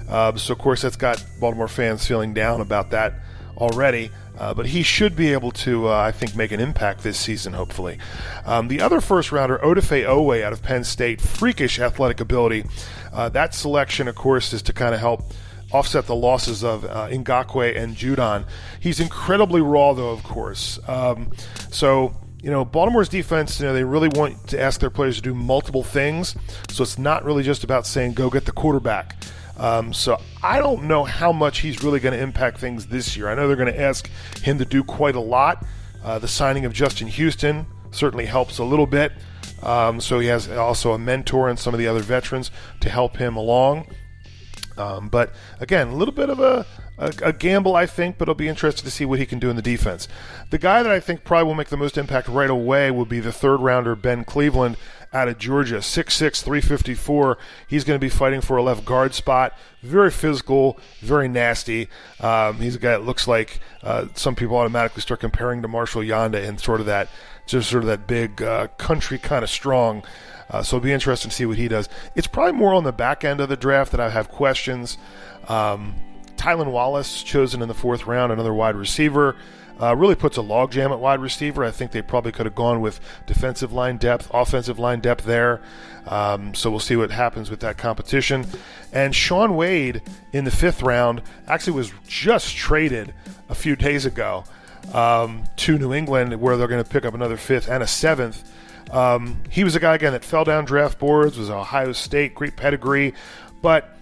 Uh, 0.08 0.36
so, 0.36 0.52
of 0.52 0.58
course, 0.58 0.82
that's 0.82 0.96
got 0.96 1.24
Baltimore 1.40 1.68
fans 1.68 2.06
feeling 2.06 2.34
down 2.34 2.60
about 2.60 2.90
that 2.90 3.14
already. 3.56 4.10
Uh, 4.36 4.54
but 4.54 4.66
he 4.66 4.82
should 4.82 5.16
be 5.16 5.32
able 5.32 5.50
to, 5.50 5.88
uh, 5.88 5.96
I 5.96 6.12
think, 6.12 6.36
make 6.36 6.52
an 6.52 6.60
impact 6.60 7.02
this 7.02 7.18
season, 7.18 7.52
hopefully. 7.54 7.98
Um, 8.44 8.68
the 8.68 8.80
other 8.80 9.00
first 9.00 9.32
rounder, 9.32 9.58
Odafe 9.58 10.06
Oweh 10.06 10.42
out 10.42 10.52
of 10.52 10.62
Penn 10.62 10.84
State, 10.84 11.20
freakish 11.20 11.80
athletic 11.80 12.20
ability. 12.20 12.64
That 13.12 13.54
selection, 13.54 14.06
of 14.06 14.14
course, 14.14 14.52
is 14.52 14.62
to 14.62 14.72
kind 14.72 14.94
of 14.94 15.00
help 15.00 15.22
offset 15.72 16.06
the 16.06 16.14
losses 16.14 16.64
of 16.64 16.84
uh, 16.84 17.08
Ngakoue 17.08 17.76
and 17.76 17.96
Judon. 17.96 18.46
He's 18.80 19.00
incredibly 19.00 19.60
raw, 19.60 19.92
though, 19.92 20.10
of 20.10 20.22
course. 20.22 20.78
Um, 20.88 21.30
so, 21.70 22.14
you 22.42 22.50
know, 22.50 22.64
Baltimore's 22.64 23.08
defense, 23.08 23.60
you 23.60 23.66
know, 23.66 23.74
they 23.74 23.84
really 23.84 24.08
want 24.08 24.48
to 24.48 24.60
ask 24.60 24.80
their 24.80 24.90
players 24.90 25.16
to 25.16 25.22
do 25.22 25.34
multiple 25.34 25.82
things. 25.82 26.34
So 26.70 26.82
it's 26.82 26.98
not 26.98 27.24
really 27.24 27.42
just 27.42 27.64
about 27.64 27.86
saying, 27.86 28.14
go 28.14 28.30
get 28.30 28.46
the 28.46 28.52
quarterback. 28.52 29.16
Um, 29.58 29.92
so 29.92 30.20
I 30.42 30.60
don't 30.60 30.84
know 30.84 31.04
how 31.04 31.32
much 31.32 31.58
he's 31.58 31.82
really 31.82 32.00
going 32.00 32.14
to 32.14 32.22
impact 32.22 32.58
things 32.58 32.86
this 32.86 33.16
year. 33.16 33.28
I 33.28 33.34
know 33.34 33.48
they're 33.48 33.56
going 33.56 33.72
to 33.72 33.80
ask 33.80 34.08
him 34.40 34.58
to 34.58 34.64
do 34.64 34.84
quite 34.84 35.16
a 35.16 35.20
lot. 35.20 35.66
Uh, 36.02 36.18
the 36.18 36.28
signing 36.28 36.64
of 36.64 36.72
Justin 36.72 37.08
Houston 37.08 37.66
certainly 37.90 38.26
helps 38.26 38.58
a 38.58 38.64
little 38.64 38.86
bit. 38.86 39.12
Um, 39.62 40.00
so 40.00 40.20
he 40.20 40.28
has 40.28 40.48
also 40.48 40.92
a 40.92 40.98
mentor 40.98 41.48
and 41.48 41.58
some 41.58 41.74
of 41.74 41.78
the 41.78 41.88
other 41.88 42.00
veterans 42.00 42.52
to 42.80 42.88
help 42.88 43.16
him 43.16 43.36
along. 43.36 43.88
Um, 44.78 45.08
but 45.08 45.32
again, 45.60 45.88
a 45.88 45.94
little 45.94 46.14
bit 46.14 46.30
of 46.30 46.38
a, 46.38 46.64
a, 46.98 47.12
a, 47.24 47.32
gamble, 47.32 47.74
I 47.74 47.86
think, 47.86 48.16
but 48.16 48.28
I'll 48.28 48.34
be 48.34 48.48
interested 48.48 48.84
to 48.84 48.90
see 48.90 49.04
what 49.04 49.18
he 49.18 49.26
can 49.26 49.38
do 49.38 49.50
in 49.50 49.56
the 49.56 49.62
defense. 49.62 50.06
The 50.50 50.58
guy 50.58 50.82
that 50.82 50.92
I 50.92 51.00
think 51.00 51.24
probably 51.24 51.48
will 51.48 51.54
make 51.54 51.68
the 51.68 51.76
most 51.76 51.98
impact 51.98 52.28
right 52.28 52.50
away 52.50 52.90
will 52.90 53.04
be 53.04 53.20
the 53.20 53.32
third 53.32 53.58
rounder, 53.60 53.96
Ben 53.96 54.24
Cleveland, 54.24 54.76
out 55.12 55.28
of 55.28 55.38
Georgia. 55.38 55.78
6'6, 55.78 56.42
354. 56.42 57.38
He's 57.66 57.84
going 57.84 57.98
to 57.98 58.04
be 58.04 58.08
fighting 58.08 58.40
for 58.40 58.56
a 58.56 58.62
left 58.62 58.84
guard 58.84 59.14
spot. 59.14 59.56
Very 59.82 60.10
physical, 60.10 60.78
very 61.00 61.28
nasty. 61.28 61.88
Um, 62.20 62.56
he's 62.56 62.76
a 62.76 62.78
guy 62.78 62.90
that 62.90 63.04
looks 63.04 63.26
like 63.26 63.60
uh, 63.82 64.06
some 64.14 64.34
people 64.34 64.56
automatically 64.56 65.02
start 65.02 65.20
comparing 65.20 65.62
to 65.62 65.68
Marshall 65.68 66.02
Yanda 66.02 66.46
and 66.46 66.60
sort 66.60 66.80
of 66.80 66.86
that, 66.86 67.08
just 67.46 67.70
sort 67.70 67.82
of 67.82 67.88
that 67.88 68.06
big 68.06 68.42
uh, 68.42 68.68
country 68.78 69.18
kind 69.18 69.42
of 69.42 69.50
strong. 69.50 70.02
Uh, 70.50 70.62
so 70.62 70.76
it'll 70.76 70.84
be 70.84 70.92
interesting 70.92 71.30
to 71.30 71.36
see 71.36 71.46
what 71.46 71.58
he 71.58 71.68
does. 71.68 71.88
It's 72.14 72.26
probably 72.26 72.52
more 72.52 72.74
on 72.74 72.84
the 72.84 72.92
back 72.92 73.24
end 73.24 73.40
of 73.40 73.48
the 73.48 73.56
draft 73.56 73.90
that 73.92 74.00
I 74.00 74.10
have 74.10 74.28
questions. 74.28 74.96
Um, 75.46 75.94
Tylan 76.36 76.70
Wallace, 76.70 77.22
chosen 77.22 77.62
in 77.62 77.68
the 77.68 77.74
fourth 77.74 78.06
round, 78.06 78.32
another 78.32 78.54
wide 78.54 78.76
receiver. 78.76 79.36
Uh, 79.80 79.94
really 79.94 80.16
puts 80.16 80.36
a 80.36 80.40
logjam 80.40 80.90
at 80.90 80.98
wide 80.98 81.20
receiver. 81.20 81.64
I 81.64 81.70
think 81.70 81.92
they 81.92 82.02
probably 82.02 82.32
could 82.32 82.46
have 82.46 82.54
gone 82.54 82.80
with 82.80 82.98
defensive 83.26 83.72
line 83.72 83.96
depth, 83.96 84.28
offensive 84.34 84.78
line 84.78 84.98
depth 85.00 85.24
there. 85.24 85.60
Um, 86.06 86.54
so 86.54 86.70
we'll 86.70 86.80
see 86.80 86.96
what 86.96 87.12
happens 87.12 87.48
with 87.48 87.60
that 87.60 87.78
competition. 87.78 88.44
And 88.92 89.14
Shaun 89.14 89.54
Wade 89.54 90.02
in 90.32 90.44
the 90.44 90.50
fifth 90.50 90.82
round 90.82 91.22
actually 91.46 91.74
was 91.74 91.92
just 92.08 92.56
traded 92.56 93.14
a 93.48 93.54
few 93.54 93.76
days 93.76 94.04
ago 94.04 94.44
um, 94.92 95.44
to 95.56 95.78
New 95.78 95.92
England, 95.92 96.40
where 96.40 96.56
they're 96.56 96.66
going 96.66 96.82
to 96.82 96.90
pick 96.90 97.04
up 97.04 97.14
another 97.14 97.36
fifth 97.36 97.68
and 97.68 97.82
a 97.82 97.86
seventh. 97.86 98.50
Um, 98.90 99.42
he 99.50 99.64
was 99.64 99.76
a 99.76 99.80
guy 99.80 99.94
again 99.94 100.12
that 100.12 100.24
fell 100.24 100.44
down 100.44 100.64
draft 100.64 100.98
boards, 100.98 101.38
was 101.38 101.50
Ohio 101.50 101.92
State, 101.92 102.34
great 102.34 102.56
pedigree, 102.56 103.14
but 103.60 103.94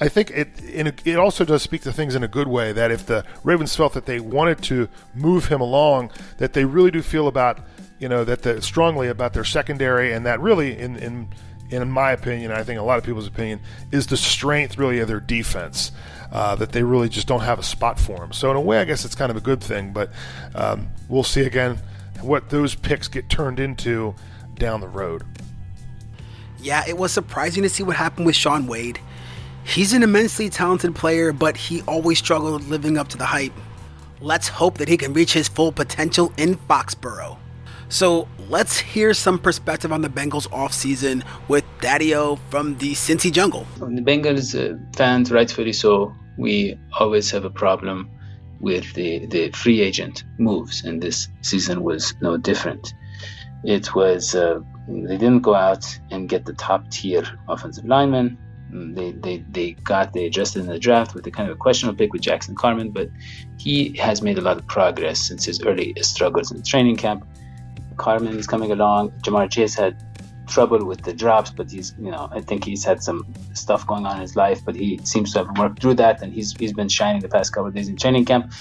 I 0.00 0.08
think 0.08 0.30
it 0.30 0.48
a, 0.74 0.92
it 1.04 1.16
also 1.16 1.44
does 1.44 1.62
speak 1.62 1.82
to 1.82 1.92
things 1.92 2.14
in 2.14 2.22
a 2.22 2.28
good 2.28 2.48
way. 2.48 2.72
That 2.72 2.90
if 2.90 3.06
the 3.06 3.24
Ravens 3.44 3.74
felt 3.76 3.94
that 3.94 4.06
they 4.06 4.20
wanted 4.20 4.62
to 4.64 4.88
move 5.14 5.46
him 5.46 5.60
along, 5.60 6.10
that 6.38 6.52
they 6.52 6.64
really 6.64 6.90
do 6.90 7.02
feel 7.02 7.28
about 7.28 7.60
you 7.98 8.08
know 8.08 8.24
that 8.24 8.42
the, 8.42 8.62
strongly 8.62 9.08
about 9.08 9.34
their 9.34 9.44
secondary, 9.44 10.12
and 10.12 10.26
that 10.26 10.40
really 10.40 10.78
in 10.78 10.96
in 10.96 11.28
in 11.70 11.90
my 11.90 12.12
opinion, 12.12 12.50
I 12.50 12.64
think 12.64 12.80
a 12.80 12.82
lot 12.82 12.98
of 12.98 13.04
people's 13.04 13.26
opinion, 13.26 13.60
is 13.92 14.08
the 14.08 14.16
strength 14.16 14.76
really 14.76 14.98
of 15.00 15.08
their 15.08 15.20
defense. 15.20 15.92
Uh, 16.32 16.54
that 16.54 16.70
they 16.70 16.84
really 16.84 17.08
just 17.08 17.26
don't 17.26 17.40
have 17.40 17.58
a 17.58 17.62
spot 17.62 17.98
for 17.98 18.22
him. 18.22 18.32
So 18.32 18.52
in 18.52 18.56
a 18.56 18.60
way, 18.60 18.78
I 18.78 18.84
guess 18.84 19.04
it's 19.04 19.16
kind 19.16 19.32
of 19.32 19.36
a 19.36 19.40
good 19.40 19.60
thing. 19.60 19.92
But 19.92 20.12
um, 20.54 20.90
we'll 21.08 21.24
see 21.24 21.40
again 21.40 21.80
what 22.22 22.50
those 22.50 22.74
picks 22.74 23.08
get 23.08 23.28
turned 23.28 23.60
into 23.60 24.14
down 24.54 24.80
the 24.80 24.88
road. 24.88 25.22
Yeah, 26.58 26.82
it 26.86 26.96
was 26.96 27.12
surprising 27.12 27.62
to 27.62 27.68
see 27.68 27.82
what 27.82 27.96
happened 27.96 28.26
with 28.26 28.36
Shaun 28.36 28.66
Wade. 28.66 29.00
He's 29.64 29.92
an 29.92 30.02
immensely 30.02 30.48
talented 30.48 30.94
player, 30.94 31.32
but 31.32 31.56
he 31.56 31.82
always 31.82 32.18
struggled 32.18 32.64
living 32.64 32.98
up 32.98 33.08
to 33.08 33.18
the 33.18 33.24
hype. 33.24 33.52
Let's 34.20 34.48
hope 34.48 34.78
that 34.78 34.88
he 34.88 34.96
can 34.96 35.12
reach 35.12 35.32
his 35.32 35.48
full 35.48 35.72
potential 35.72 36.32
in 36.36 36.56
Foxborough. 36.56 37.38
So 37.88 38.28
let's 38.48 38.78
hear 38.78 39.14
some 39.14 39.38
perspective 39.38 39.92
on 39.92 40.02
the 40.02 40.08
Bengals 40.08 40.48
offseason 40.50 41.24
with 41.48 41.64
Daddio 41.80 42.38
from 42.50 42.78
the 42.78 42.92
Cincy 42.92 43.32
Jungle. 43.32 43.66
The 43.78 44.02
Bengals 44.02 44.54
uh, 44.54 44.78
fans, 44.96 45.32
rightfully 45.32 45.72
so, 45.72 46.14
we 46.38 46.78
always 46.98 47.30
have 47.30 47.44
a 47.44 47.50
problem 47.50 48.10
with 48.60 48.92
the, 48.94 49.26
the 49.26 49.50
free 49.50 49.80
agent 49.80 50.24
moves, 50.38 50.84
and 50.84 51.02
this 51.02 51.28
season 51.40 51.82
was 51.82 52.14
no 52.20 52.36
different. 52.36 52.94
It 53.64 53.94
was, 53.94 54.34
uh, 54.34 54.60
they 54.88 55.16
didn't 55.16 55.40
go 55.40 55.54
out 55.54 55.84
and 56.10 56.28
get 56.28 56.44
the 56.44 56.52
top 56.54 56.88
tier 56.90 57.24
offensive 57.48 57.84
linemen. 57.84 58.38
Mm, 58.72 58.94
they, 58.94 59.12
they, 59.12 59.44
they 59.50 59.72
got, 59.72 60.12
they 60.12 60.26
adjusted 60.26 60.60
in 60.60 60.66
the 60.66 60.78
draft 60.78 61.14
with 61.14 61.26
a 61.26 61.30
kind 61.30 61.48
of 61.50 61.56
a 61.56 61.58
questionable 61.58 61.96
pick 61.96 62.12
with 62.12 62.22
Jackson 62.22 62.54
Carman, 62.54 62.90
but 62.90 63.08
he 63.58 63.96
has 63.96 64.22
made 64.22 64.38
a 64.38 64.40
lot 64.40 64.56
of 64.56 64.66
progress 64.66 65.20
since 65.20 65.44
his 65.44 65.62
early 65.62 65.94
struggles 66.00 66.52
in 66.52 66.62
training 66.62 66.96
camp. 66.96 67.26
Carman 67.96 68.38
is 68.38 68.46
coming 68.46 68.72
along. 68.72 69.10
Ja'Marr 69.22 69.50
Chase 69.50 69.74
had 69.74 70.09
trouble 70.50 70.84
with 70.84 71.02
the 71.02 71.12
drops, 71.12 71.50
but 71.50 71.70
he's, 71.70 71.94
you 71.98 72.10
know, 72.10 72.28
I 72.32 72.40
think 72.40 72.64
he's 72.64 72.84
had 72.84 73.02
some 73.02 73.24
stuff 73.54 73.86
going 73.86 74.04
on 74.04 74.16
in 74.16 74.22
his 74.22 74.36
life, 74.36 74.60
but 74.64 74.74
he 74.74 75.00
seems 75.04 75.32
to 75.32 75.44
have 75.44 75.58
worked 75.58 75.80
through 75.80 75.94
that, 75.94 76.20
and 76.22 76.32
he's 76.32 76.54
he's 76.56 76.72
been 76.72 76.88
shining 76.88 77.22
the 77.22 77.28
past 77.28 77.52
couple 77.52 77.68
of 77.68 77.74
days 77.74 77.88
in 77.88 77.96
training 77.96 78.24
camp. 78.24 78.52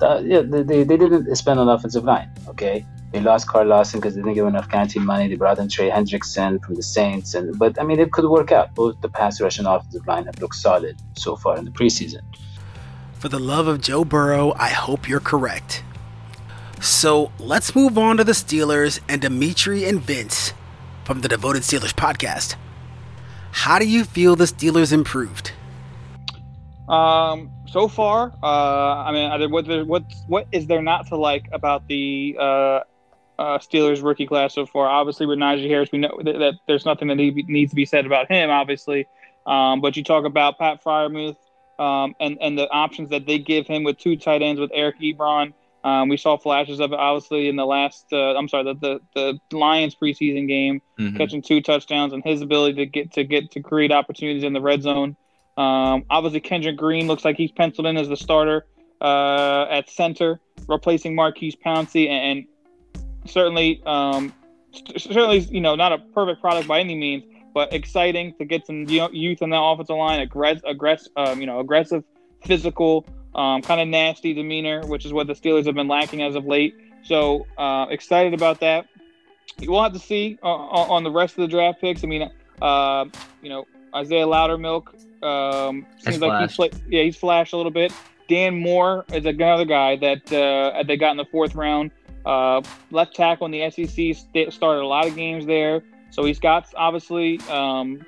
Uh, 0.00 0.22
yeah, 0.24 0.42
they, 0.42 0.84
they 0.84 0.96
didn't 0.96 1.34
spend 1.34 1.58
on 1.58 1.68
offensive 1.68 2.04
line, 2.04 2.30
okay? 2.46 2.86
They 3.10 3.20
lost 3.20 3.48
Carl 3.48 3.66
Lawson 3.66 3.98
because 3.98 4.14
they 4.14 4.20
didn't 4.20 4.34
give 4.34 4.46
enough 4.46 4.68
guaranteed 4.68 5.02
money. 5.02 5.26
They 5.28 5.34
brought 5.34 5.58
in 5.58 5.68
Trey 5.68 5.90
Hendrickson 5.90 6.62
from 6.62 6.74
the 6.74 6.82
Saints, 6.82 7.34
and 7.34 7.58
but 7.58 7.80
I 7.80 7.84
mean 7.84 7.98
it 7.98 8.12
could 8.12 8.28
work 8.28 8.52
out. 8.52 8.74
Both 8.74 9.00
the 9.00 9.08
pass 9.08 9.40
rush 9.40 9.58
and 9.58 9.66
offensive 9.66 10.06
line 10.06 10.26
have 10.26 10.38
looked 10.40 10.56
solid 10.56 10.96
so 11.16 11.34
far 11.34 11.56
in 11.56 11.64
the 11.64 11.70
preseason. 11.70 12.20
For 13.14 13.28
the 13.28 13.40
love 13.40 13.66
of 13.66 13.80
Joe 13.80 14.04
Burrow, 14.04 14.52
I 14.56 14.68
hope 14.68 15.08
you're 15.08 15.18
correct. 15.18 15.82
So 16.80 17.32
let's 17.40 17.74
move 17.74 17.98
on 17.98 18.18
to 18.18 18.24
the 18.24 18.32
Steelers 18.32 19.00
and 19.08 19.20
Dimitri 19.20 19.84
and 19.84 20.00
Vince 20.00 20.52
from 21.08 21.22
the 21.22 21.28
Devoted 21.28 21.62
Steelers 21.62 21.94
podcast. 21.94 22.56
How 23.50 23.78
do 23.78 23.88
you 23.88 24.04
feel 24.04 24.36
the 24.36 24.44
Steelers 24.44 24.92
improved? 24.92 25.52
Um, 26.86 27.50
so 27.66 27.88
far, 27.88 28.34
uh, 28.42 28.46
I 28.46 29.12
mean, 29.12 29.50
what 29.50 29.66
what 29.86 30.04
what 30.26 30.46
is 30.52 30.66
there 30.66 30.82
not 30.82 31.06
to 31.06 31.16
like 31.16 31.48
about 31.50 31.88
the 31.88 32.36
uh, 32.38 32.42
uh, 32.42 32.82
Steelers 33.38 34.02
rookie 34.02 34.26
class 34.26 34.52
so 34.52 34.66
far? 34.66 34.86
Obviously, 34.86 35.24
with 35.24 35.38
Najee 35.38 35.66
Harris, 35.66 35.90
we 35.90 35.98
know 35.98 36.20
that, 36.24 36.38
that 36.40 36.54
there's 36.66 36.84
nothing 36.84 37.08
that 37.08 37.14
need, 37.14 37.48
needs 37.48 37.70
to 37.70 37.76
be 37.76 37.86
said 37.86 38.04
about 38.04 38.30
him, 38.30 38.50
obviously. 38.50 39.06
Um, 39.46 39.80
but 39.80 39.96
you 39.96 40.04
talk 40.04 40.26
about 40.26 40.58
Pat 40.58 40.84
Freiermuth 40.84 41.38
um, 41.78 42.14
and 42.20 42.36
and 42.42 42.58
the 42.58 42.68
options 42.68 43.08
that 43.08 43.24
they 43.24 43.38
give 43.38 43.66
him 43.66 43.82
with 43.82 43.96
two 43.96 44.18
tight 44.18 44.42
ends 44.42 44.60
with 44.60 44.70
Eric 44.74 45.00
Ebron 45.00 45.54
um, 45.88 46.08
we 46.08 46.16
saw 46.16 46.36
flashes 46.36 46.80
of 46.80 46.92
it 46.92 46.98
obviously 46.98 47.48
in 47.48 47.56
the 47.56 47.64
last. 47.64 48.06
Uh, 48.12 48.34
I'm 48.36 48.48
sorry, 48.48 48.64
the, 48.64 49.00
the, 49.14 49.38
the 49.50 49.56
Lions 49.56 49.94
preseason 49.94 50.46
game, 50.46 50.82
mm-hmm. 50.98 51.16
catching 51.16 51.40
two 51.40 51.60
touchdowns 51.60 52.12
and 52.12 52.22
his 52.24 52.42
ability 52.42 52.76
to 52.76 52.86
get 52.86 53.12
to 53.12 53.24
get 53.24 53.50
to 53.52 53.60
create 53.60 53.92
opportunities 53.92 54.44
in 54.44 54.52
the 54.52 54.60
red 54.60 54.82
zone. 54.82 55.16
Um, 55.56 56.04
obviously, 56.10 56.40
Kendrick 56.40 56.76
Green 56.76 57.06
looks 57.06 57.24
like 57.24 57.36
he's 57.36 57.50
penciled 57.50 57.86
in 57.86 57.96
as 57.96 58.08
the 58.08 58.16
starter 58.16 58.66
uh, 59.00 59.66
at 59.70 59.88
center, 59.88 60.40
replacing 60.68 61.14
Maurkice 61.14 61.56
Pouncey, 61.56 62.08
and, 62.08 62.38
and 62.38 63.30
certainly, 63.30 63.82
um, 63.86 64.32
certainly, 64.96 65.40
you 65.40 65.60
know, 65.60 65.74
not 65.74 65.92
a 65.92 65.98
perfect 65.98 66.40
product 66.40 66.68
by 66.68 66.80
any 66.80 66.94
means, 66.94 67.24
but 67.54 67.72
exciting 67.72 68.34
to 68.34 68.44
get 68.44 68.66
some 68.66 68.84
youth 68.88 69.42
on 69.42 69.50
that 69.50 69.60
offensive 69.60 69.96
line, 69.96 70.20
aggressive, 70.20 70.62
aggressive, 70.66 71.12
um, 71.16 71.40
you 71.40 71.46
know, 71.46 71.58
aggressive, 71.58 72.04
physical 72.44 73.04
um, 73.34 73.62
kind 73.62 73.80
of 73.80 73.88
nasty 73.88 74.34
demeanor, 74.34 74.86
which 74.86 75.04
is 75.04 75.12
what 75.12 75.26
the 75.26 75.34
Steelers 75.34 75.66
have 75.66 75.74
been 75.74 75.88
lacking 75.88 76.22
as 76.22 76.34
of 76.34 76.46
late. 76.46 76.76
So 77.02 77.46
uh, 77.56 77.86
excited 77.90 78.34
about 78.34 78.60
that. 78.60 78.86
We'll 79.60 79.82
have 79.82 79.92
to 79.92 79.98
see 79.98 80.38
uh, 80.42 80.46
on 80.46 81.04
the 81.04 81.10
rest 81.10 81.36
of 81.36 81.42
the 81.42 81.48
draft 81.48 81.80
picks. 81.80 82.04
I 82.04 82.06
mean, 82.06 82.30
uh, 82.62 83.04
you 83.42 83.48
know, 83.48 83.66
Isaiah 83.94 84.26
Loudermilk 84.26 84.88
um, 85.22 85.86
seems 85.98 86.20
like 86.20 86.48
he's 86.48 86.56
play- 86.56 86.70
yeah 86.88 87.02
he's 87.02 87.16
flashed 87.16 87.52
a 87.52 87.56
little 87.56 87.72
bit. 87.72 87.92
Dan 88.28 88.60
Moore 88.60 89.04
is 89.12 89.24
another 89.24 89.64
guy 89.64 89.96
that 89.96 90.32
uh, 90.32 90.82
they 90.82 90.96
got 90.96 91.12
in 91.12 91.16
the 91.16 91.24
fourth 91.24 91.54
round. 91.54 91.90
Uh, 92.26 92.60
left 92.90 93.16
tackle 93.16 93.46
in 93.46 93.52
the 93.52 93.70
SEC 93.70 94.52
started 94.52 94.82
a 94.82 94.86
lot 94.86 95.06
of 95.06 95.16
games 95.16 95.46
there, 95.46 95.82
so 96.10 96.24
he's 96.24 96.38
got 96.38 96.66
obviously 96.76 97.40
um, 97.48 98.04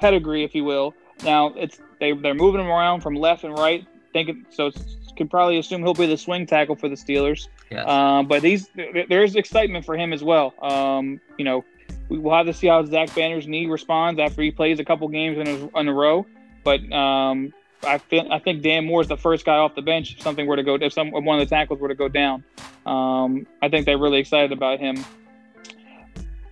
pedigree, 0.00 0.42
if 0.42 0.54
you 0.54 0.64
will. 0.64 0.92
Now 1.22 1.48
it's 1.54 1.80
they 2.00 2.12
they're 2.12 2.34
moving 2.34 2.60
him 2.60 2.66
around 2.66 3.02
from 3.02 3.14
left 3.14 3.44
and 3.44 3.56
right 3.56 3.86
thinking 4.12 4.46
so. 4.50 4.70
Can 5.16 5.28
probably 5.28 5.58
assume 5.58 5.82
he'll 5.82 5.92
be 5.92 6.06
the 6.06 6.16
swing 6.16 6.46
tackle 6.46 6.76
for 6.76 6.88
the 6.88 6.94
Steelers. 6.94 7.48
Yes. 7.70 7.86
Um, 7.86 8.26
but 8.26 8.40
these 8.40 8.70
there's 9.08 9.36
excitement 9.36 9.84
for 9.84 9.94
him 9.94 10.14
as 10.14 10.24
well. 10.24 10.54
Um, 10.62 11.20
you 11.36 11.44
know, 11.44 11.62
we 12.08 12.18
will 12.18 12.34
have 12.34 12.46
to 12.46 12.54
see 12.54 12.68
how 12.68 12.82
Zach 12.86 13.14
Banner's 13.14 13.46
knee 13.46 13.66
responds 13.66 14.18
after 14.18 14.40
he 14.40 14.50
plays 14.50 14.80
a 14.80 14.84
couple 14.84 15.06
games 15.08 15.36
in 15.36 15.46
a, 15.46 15.78
in 15.78 15.88
a 15.88 15.92
row. 15.92 16.26
But 16.64 16.90
um, 16.90 17.52
I 17.82 17.98
feel 17.98 18.26
I 18.30 18.38
think 18.38 18.62
Dan 18.62 18.86
Moore 18.86 19.00
is 19.00 19.08
the 19.08 19.16
first 19.16 19.44
guy 19.44 19.56
off 19.56 19.74
the 19.74 19.82
bench 19.82 20.14
if 20.14 20.22
something 20.22 20.46
were 20.46 20.56
to 20.56 20.62
go 20.62 20.74
if 20.74 20.92
some 20.92 21.10
one 21.10 21.40
of 21.40 21.48
the 21.48 21.54
tackles 21.54 21.80
were 21.80 21.88
to 21.88 21.94
go 21.94 22.08
down. 22.08 22.42
Um, 22.86 23.46
I 23.62 23.68
think 23.68 23.86
they're 23.86 23.98
really 23.98 24.18
excited 24.18 24.52
about 24.52 24.80
him. 24.80 25.04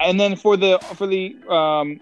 And 0.01 0.19
then 0.19 0.37
for 0.37 0.57
the 0.57 0.79
for 0.95 1.07
the 1.07 1.37
um, 1.49 1.99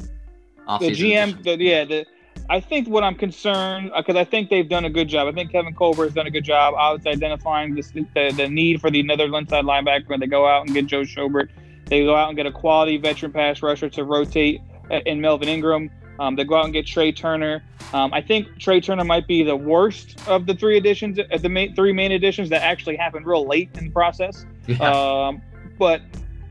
the 0.81 0.91
GM, 0.91 1.43
the, 1.43 1.57
yeah, 1.57 1.85
the 1.85 2.07
I 2.49 2.61
think 2.61 2.89
what 2.89 3.03
I'm 3.03 3.15
concerned 3.15 3.91
because 3.97 4.17
I 4.17 4.25
think 4.25 4.51
they've 4.51 4.69
done 4.69 4.85
a 4.85 4.91
good 4.91 5.09
job. 5.09 5.27
I 5.29 5.33
think 5.33 5.51
Kevin 5.51 5.75
Colbert 5.75 6.05
has 6.05 6.15
done 6.15 6.27
a 6.27 6.31
good 6.31 6.45
job. 6.45 6.75
obviously 6.77 7.13
identifying 7.13 7.75
this, 7.75 7.91
the 7.91 8.05
the 8.37 8.49
need 8.49 8.81
for 8.81 8.91
the 8.91 9.01
another 9.01 9.25
inside 9.25 9.65
linebacker 9.65 10.09
when 10.09 10.21
they 10.21 10.27
go 10.27 10.47
out 10.47 10.67
and 10.67 10.75
get 10.75 10.87
Joe 10.87 11.03
Schobert. 11.03 11.49
They 11.87 12.05
go 12.05 12.15
out 12.15 12.29
and 12.29 12.37
get 12.37 12.47
a 12.47 12.53
quality 12.53 12.97
veteran 12.99 13.33
pass 13.33 13.63
rusher 13.63 13.89
to 13.91 14.05
rotate 14.05 14.61
uh, 14.91 15.01
in 15.07 15.21
Melvin 15.21 15.49
Ingram. 15.49 15.91
Um, 16.19 16.35
they 16.35 16.45
go 16.45 16.57
out 16.57 16.65
and 16.65 16.73
get 16.73 16.87
Trai 16.87 17.15
Turner. 17.15 17.63
Um, 17.93 18.13
I 18.13 18.21
think 18.23 18.49
Trai 18.59 18.83
Turner 18.83 19.05
might 19.05 19.27
be 19.27 19.43
the 19.43 19.57
worst 19.57 20.19
of 20.27 20.47
the 20.47 20.55
three 20.55 20.77
additions, 20.77 21.19
uh, 21.19 21.25
the 21.39 21.49
main, 21.49 21.75
three 21.75 21.93
main 21.93 22.13
additions 22.13 22.49
that 22.51 22.63
actually 22.63 22.97
happened 22.97 23.27
real 23.27 23.47
late 23.47 23.71
in 23.75 23.87
the 23.87 23.91
process. 23.91 24.47
Yeah. 24.67 24.79
Um, 24.91 25.43
but 25.79 26.01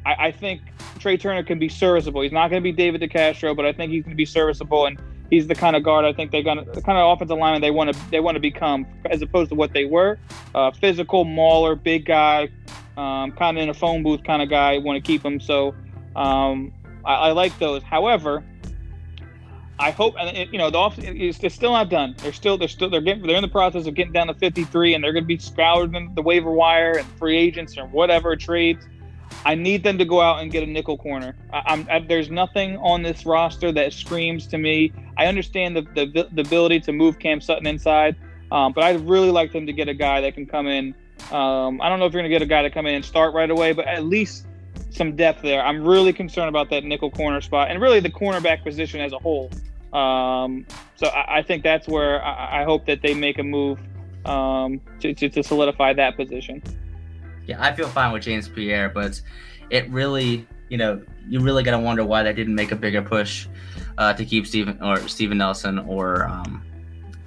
I, 0.05 0.27
I, 0.27 0.31
think 0.31 0.61
Trai 0.99 1.19
Turner 1.19 1.43
can 1.43 1.57
be 1.57 1.67
serviceable. 1.67 2.21
He's 2.21 2.31
not 2.31 2.49
going 2.49 2.61
to 2.61 2.63
be 2.63 2.71
David 2.71 3.01
DeCastro, 3.01 3.55
but 3.55 3.65
I 3.65 3.73
think 3.73 3.91
he's 3.91 4.03
going 4.03 4.11
to 4.11 4.17
be 4.17 4.25
serviceable, 4.25 4.85
and 4.85 4.99
he's 5.29 5.47
the 5.47 5.55
kind 5.55 5.75
of 5.75 5.83
guard 5.83 6.05
I 6.05 6.13
think 6.13 6.31
they're 6.31 6.43
to 6.43 6.65
the 6.73 6.81
kind 6.81 6.97
of 6.97 7.11
offensive 7.11 7.37
lineman 7.37 7.61
they 7.61 7.71
want 7.71 7.93
to 7.93 8.11
they 8.11 8.19
want 8.19 8.35
to 8.35 8.41
become 8.41 8.85
as 9.09 9.21
opposed 9.21 9.49
to 9.49 9.55
what 9.55 9.73
they 9.73 9.85
were. 9.85 10.19
Uh, 10.53 10.71
physical, 10.71 11.25
mauler, 11.25 11.75
big 11.75 12.05
guy, 12.05 12.49
um, 12.97 13.31
kind 13.31 13.57
of 13.57 13.63
in 13.63 13.69
a 13.69 13.73
phone 13.73 14.03
booth 14.03 14.23
kind 14.23 14.41
of 14.41 14.49
guy. 14.49 14.77
Want 14.77 15.03
to 15.03 15.05
keep 15.05 15.23
him, 15.23 15.39
so 15.39 15.75
um, 16.15 16.73
I, 17.03 17.13
I 17.13 17.31
like 17.31 17.57
those. 17.59 17.83
However 17.83 18.43
I 19.77 19.91
hope, 19.91 20.15
and 20.17 20.35
it, 20.35 20.49
you 20.53 20.57
know, 20.57 20.69
the 20.69 20.77
off 20.77 20.97
it's, 20.97 21.43
it's, 21.43 21.55
still 21.55 21.73
not 21.73 21.89
done. 21.89 22.15
They're 22.19 22.31
still, 22.31 22.57
they're 22.57 22.69
still, 22.69 22.89
they're 22.89 23.01
getting, 23.01 23.27
they're 23.27 23.35
in 23.35 23.41
the 23.41 23.47
process 23.49 23.87
of 23.87 23.95
getting 23.95 24.13
down 24.13 24.27
to 24.27 24.33
53, 24.33 24.93
and 24.93 25.03
they're 25.03 25.11
going 25.11 25.25
to 25.25 25.27
be 25.27 25.37
scouring 25.37 26.13
the 26.15 26.21
waiver 26.21 26.51
wire 26.51 26.97
and 26.97 27.07
free 27.17 27.37
agents 27.37 27.77
or 27.77 27.85
whatever 27.87 28.35
trades. 28.37 28.87
I 29.45 29.55
need 29.55 29.83
them 29.83 29.97
to 29.97 30.05
go 30.05 30.21
out 30.21 30.41
and 30.41 30.51
get 30.51 30.63
a 30.63 30.65
nickel 30.65 30.97
corner. 30.97 31.35
I, 31.53 31.85
I, 31.89 31.99
there's 31.99 32.29
nothing 32.29 32.77
on 32.77 33.03
this 33.03 33.25
roster 33.25 33.71
that 33.71 33.93
screams 33.93 34.47
to 34.47 34.57
me. 34.57 34.91
I 35.17 35.27
understand 35.27 35.75
the 35.75 35.81
the, 35.81 36.27
the 36.31 36.41
ability 36.41 36.79
to 36.81 36.91
move 36.91 37.19
Cam 37.19 37.41
Sutton 37.41 37.67
inside, 37.67 38.15
um, 38.51 38.73
but 38.73 38.83
I'd 38.83 39.07
really 39.07 39.31
like 39.31 39.51
them 39.51 39.65
to 39.67 39.73
get 39.73 39.87
a 39.87 39.93
guy 39.93 40.21
that 40.21 40.33
can 40.33 40.45
come 40.45 40.67
in. 40.67 40.95
Um, 41.31 41.81
I 41.81 41.89
don't 41.89 41.99
know 41.99 42.05
if 42.05 42.13
you're 42.13 42.21
going 42.21 42.29
to 42.31 42.35
get 42.35 42.41
a 42.41 42.47
guy 42.47 42.61
to 42.61 42.69
come 42.69 42.85
in 42.85 42.95
and 42.95 43.05
start 43.05 43.33
right 43.33 43.49
away, 43.49 43.73
but 43.73 43.87
at 43.87 44.03
least 44.05 44.45
some 44.89 45.15
depth 45.15 45.41
there. 45.41 45.63
I'm 45.63 45.83
really 45.83 46.13
concerned 46.13 46.49
about 46.49 46.69
that 46.69 46.83
nickel 46.83 47.11
corner 47.11 47.41
spot 47.41 47.69
and 47.69 47.81
really 47.81 47.99
the 47.99 48.09
cornerback 48.09 48.63
position 48.63 49.01
as 49.01 49.13
a 49.13 49.19
whole. 49.19 49.49
Um, 49.93 50.65
so 50.95 51.07
I, 51.07 51.37
I, 51.37 51.41
think 51.41 51.63
that's 51.63 51.87
where 51.87 52.23
I, 52.23 52.65
hope 52.65 52.85
that 52.87 53.01
they 53.01 53.13
make 53.13 53.39
a 53.39 53.43
move 53.43 53.79
um, 54.25 54.81
to, 54.99 55.13
to, 55.13 55.29
to, 55.29 55.41
solidify 55.41 55.93
that 55.93 56.17
position. 56.17 56.61
Yeah, 57.47 57.61
I 57.61 57.73
feel 57.73 57.87
fine 57.87 58.11
with 58.11 58.23
James 58.23 58.47
Pierre, 58.47 58.89
but 58.89 59.21
it 59.69 59.89
really, 59.89 60.47
you 60.69 60.77
know, 60.77 61.01
you 61.27 61.39
really 61.39 61.63
got 61.63 61.71
to 61.71 61.79
wonder 61.79 62.03
why 62.03 62.23
they 62.23 62.33
didn't 62.33 62.55
make 62.55 62.71
a 62.71 62.75
bigger 62.75 63.01
push 63.01 63.47
uh, 63.97 64.13
to 64.13 64.25
keep 64.25 64.47
Steven 64.47 64.81
or 64.81 65.07
Steven 65.07 65.37
Nelson 65.37 65.79
or, 65.79 66.27
um, 66.27 66.63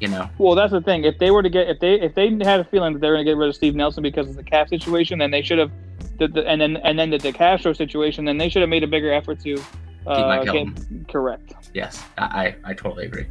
you 0.01 0.09
know. 0.09 0.29
Well, 0.39 0.55
that's 0.55 0.73
the 0.73 0.81
thing. 0.81 1.05
If 1.05 1.19
they 1.19 1.31
were 1.31 1.43
to 1.43 1.51
get, 1.51 1.69
if 1.69 1.81
they 1.81 1.95
if 2.01 2.15
they 2.15 2.31
had 2.45 2.61
a 2.61 2.65
feeling 2.65 2.93
that 2.95 3.01
they 3.01 3.09
were 3.09 3.15
going 3.15 3.27
to 3.27 3.33
get 3.33 3.37
rid 3.37 3.49
of 3.49 3.55
Steve 3.55 3.75
Nelson 3.75 4.03
because 4.03 4.29
of 4.29 4.37
the 4.37 4.45
cap 4.45 4.69
situation, 4.69 5.19
then 5.19 5.31
they 5.31 5.43
should 5.43 5.59
have 5.59 5.71
the, 6.19 6.29
the, 6.29 6.47
and 6.47 6.61
then 6.61 6.77
and 6.79 6.99
then 6.99 7.11
the 7.11 7.19
DeCastro 7.19 7.77
situation, 7.77 8.25
then 8.25 8.39
they 8.39 8.49
should 8.49 8.63
have 8.63 8.69
made 8.69 8.85
a 8.85 8.87
bigger 8.89 9.13
effort 9.13 9.41
to 9.41 9.61
uh, 10.07 10.43
get, 10.45 11.09
correct. 11.09 11.55
Yes, 11.75 12.03
I, 12.17 12.57
I 12.65 12.75
totally 12.75 13.07
agree. 13.07 13.27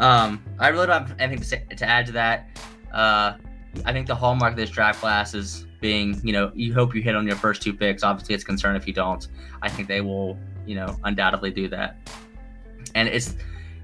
Um, 0.00 0.42
I 0.58 0.68
really 0.68 0.86
don't 0.86 1.06
have 1.06 1.20
anything 1.20 1.40
to 1.40 1.44
say, 1.44 1.64
to 1.76 1.84
add 1.88 2.06
to 2.06 2.12
that. 2.12 2.48
Uh, 2.92 3.34
I 3.84 3.92
think 3.92 4.06
the 4.06 4.14
hallmark 4.14 4.52
of 4.52 4.56
this 4.56 4.70
draft 4.70 5.00
class 5.00 5.34
is 5.34 5.66
being, 5.84 6.18
you 6.24 6.32
know, 6.32 6.50
you 6.54 6.72
hope 6.72 6.94
you 6.94 7.02
hit 7.02 7.14
on 7.14 7.26
your 7.26 7.36
first 7.36 7.60
two 7.60 7.74
picks. 7.74 8.02
Obviously, 8.02 8.34
it's 8.34 8.42
concern 8.42 8.74
if 8.74 8.86
you 8.86 8.94
don't. 8.94 9.28
I 9.60 9.68
think 9.68 9.86
they 9.86 10.00
will, 10.00 10.38
you 10.64 10.76
know, 10.76 10.96
undoubtedly 11.04 11.50
do 11.50 11.68
that. 11.68 11.98
And 12.94 13.06
it's 13.06 13.34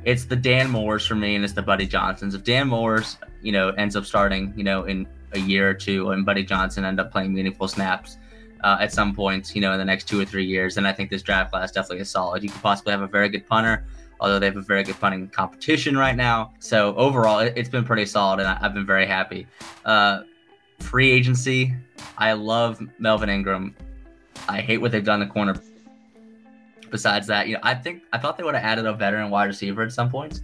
it's 0.06 0.24
the 0.24 0.34
Dan 0.34 0.70
Moores 0.70 1.04
for 1.06 1.14
me, 1.14 1.34
and 1.34 1.44
it's 1.44 1.52
the 1.52 1.60
Buddy 1.60 1.86
Johnsons. 1.86 2.34
If 2.34 2.42
Dan 2.42 2.68
Moores, 2.68 3.18
you 3.42 3.52
know, 3.52 3.68
ends 3.76 3.96
up 3.96 4.06
starting, 4.06 4.54
you 4.56 4.64
know, 4.64 4.84
in 4.84 5.06
a 5.32 5.40
year 5.40 5.68
or 5.68 5.74
two, 5.74 6.12
and 6.12 6.24
Buddy 6.24 6.42
Johnson 6.42 6.86
end 6.86 6.98
up 7.00 7.12
playing 7.12 7.34
meaningful 7.34 7.68
snaps 7.68 8.16
uh, 8.64 8.78
at 8.80 8.94
some 8.94 9.14
point, 9.14 9.54
you 9.54 9.60
know, 9.60 9.72
in 9.72 9.78
the 9.78 9.84
next 9.84 10.08
two 10.08 10.18
or 10.18 10.24
three 10.24 10.46
years, 10.46 10.76
then 10.76 10.86
I 10.86 10.94
think 10.94 11.10
this 11.10 11.20
draft 11.20 11.50
class 11.52 11.70
definitely 11.70 11.98
is 11.98 12.08
solid. 12.08 12.42
You 12.42 12.48
could 12.48 12.62
possibly 12.62 12.92
have 12.92 13.02
a 13.02 13.08
very 13.08 13.28
good 13.28 13.46
punter, 13.46 13.84
although 14.20 14.38
they 14.38 14.46
have 14.46 14.56
a 14.56 14.62
very 14.62 14.84
good 14.84 14.98
punting 14.98 15.28
competition 15.28 15.98
right 15.98 16.16
now. 16.16 16.54
So 16.60 16.94
overall, 16.96 17.40
it, 17.40 17.58
has 17.58 17.68
been 17.68 17.84
pretty 17.84 18.06
solid, 18.06 18.40
and 18.40 18.48
I, 18.48 18.58
have 18.58 18.72
been 18.72 18.86
very 18.86 19.06
happy. 19.06 19.46
Uh, 19.84 20.22
free 20.80 21.10
agency, 21.10 21.74
I 22.18 22.32
love 22.32 22.80
Melvin 22.98 23.28
Ingram. 23.28 23.74
I 24.48 24.60
hate 24.60 24.78
what 24.78 24.92
they've 24.92 25.04
done 25.04 25.20
the 25.20 25.26
corner. 25.26 25.54
Besides 26.90 27.26
that, 27.28 27.46
you 27.46 27.54
know, 27.54 27.60
I 27.62 27.74
think 27.74 28.02
I 28.12 28.18
thought 28.18 28.36
they 28.36 28.42
would 28.42 28.54
have 28.54 28.64
added 28.64 28.86
a 28.86 28.92
veteran 28.92 29.30
wide 29.30 29.44
receiver 29.44 29.82
at 29.82 29.92
some 29.92 30.10
points. 30.10 30.42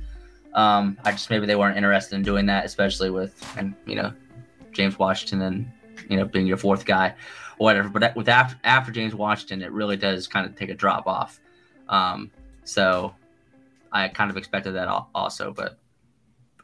Um, 0.55 0.97
I 1.05 1.11
just 1.11 1.29
maybe 1.29 1.47
they 1.47 1.57
weren't 1.57 1.77
interested 1.77 2.15
in 2.15 2.23
doing 2.23 2.47
that, 2.47 2.65
especially 2.65 3.11
with 3.11 3.45
and 3.59 3.75
you 3.85 3.97
know 3.97 4.13
James 4.73 4.99
Washington 4.99 5.43
and 5.43 5.71
you 6.09 6.17
know 6.17 6.25
being 6.25 6.47
your 6.47 6.57
fourth 6.57 6.85
guy 6.85 7.15
or 7.59 7.65
whatever. 7.65 7.89
But 7.89 8.15
with 8.17 8.29
after 8.29 8.57
after 8.65 8.93
James 8.93 9.15
Washington, 9.15 9.63
it 9.63 9.73
really 9.73 9.97
does 9.97 10.27
kind 10.27 10.47
of 10.47 10.55
take 10.55 10.71
a 10.71 10.75
drop 10.75 11.07
off. 11.07 11.41
Um, 11.89 12.31
so 12.65 13.15
I 13.93 14.09
kind 14.09 14.31
of 14.31 14.37
expected 14.37 14.73
that 14.73 14.89
also, 15.15 15.53
but 15.53 15.79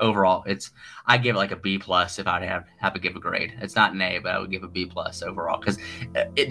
overall, 0.03 0.43
it's 0.47 0.71
I 1.07 1.17
give 1.17 1.37
it 1.37 1.39
like 1.39 1.53
a 1.53 1.57
B 1.57 1.79
plus 1.79 2.19
if 2.19 2.27
I 2.27 2.45
have 2.45 2.67
have 2.79 2.93
to 2.95 3.01
give 3.01 3.17
a 3.17 3.21
grade. 3.21 3.55
It's 3.61 3.75
not 3.75 3.95
an 3.95 4.03
A, 4.03 4.19
but 4.19 4.33
I 4.33 4.39
would 4.39 4.51
give 4.51 4.63
a 4.63 4.69
B 4.69 4.85
plus 4.85 5.23
overall 5.23 5.59
because 5.59 5.79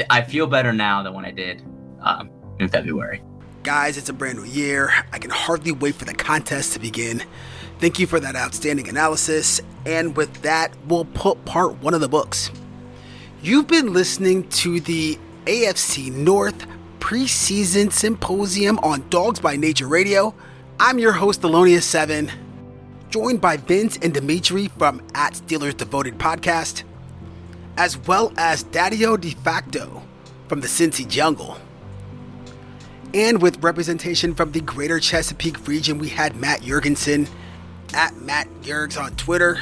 I 0.09 0.21
feel 0.21 0.47
better 0.47 0.73
now 0.73 1.03
than 1.03 1.13
when 1.13 1.25
I 1.25 1.31
did 1.31 1.61
um, 2.01 2.31
in 2.59 2.67
February. 2.69 3.21
Guys, 3.63 3.97
it's 3.97 4.09
a 4.09 4.13
brand 4.13 4.39
new 4.39 4.45
year. 4.45 4.91
I 5.11 5.19
can 5.19 5.29
hardly 5.29 5.71
wait 5.71 5.93
for 5.93 6.05
the 6.05 6.15
contest 6.15 6.73
to 6.73 6.79
begin. 6.79 7.21
Thank 7.79 7.99
you 7.99 8.07
for 8.07 8.19
that 8.19 8.35
outstanding 8.35 8.87
analysis. 8.87 9.61
And 9.85 10.15
with 10.15 10.41
that, 10.41 10.73
we'll 10.87 11.05
put 11.05 11.45
part 11.45 11.77
one 11.81 11.93
of 11.93 12.01
the 12.01 12.09
books. 12.09 12.49
You've 13.43 13.67
been 13.67 13.93
listening 13.93 14.49
to 14.49 14.79
the 14.79 15.19
AFC 15.45 16.11
North 16.11 16.65
preseason 16.99 17.91
symposium 17.91 18.79
on 18.79 19.07
Dawgs 19.09 19.39
by 19.39 19.55
Nature 19.55 19.87
Radio. 19.87 20.33
I'm 20.79 20.97
your 20.97 21.11
host, 21.11 21.41
Thelonious7, 21.41 22.31
joined 23.11 23.41
by 23.41 23.57
Vince 23.57 23.97
and 24.01 24.13
Dimitri 24.13 24.69
from 24.69 25.05
at 25.13 25.33
Steelers 25.33 25.75
Devoted 25.75 26.17
Podcast, 26.17 26.83
as 27.77 27.97
well 28.07 28.31
as 28.37 28.63
Daddio 28.63 29.19
De 29.19 29.31
Facto 29.31 30.01
from 30.47 30.61
the 30.61 30.67
Cincy 30.67 31.07
Jungle. 31.07 31.57
And 33.13 33.41
with 33.41 33.61
representation 33.61 34.33
from 34.33 34.53
the 34.53 34.61
greater 34.61 34.99
Chesapeake 34.99 35.67
region, 35.67 35.99
we 35.99 36.07
had 36.07 36.37
Matt 36.37 36.61
Jurgensen 36.61 37.29
at 37.93 38.15
Matt 38.15 38.47
Yergs 38.61 38.99
on 38.99 39.13
Twitter. 39.17 39.61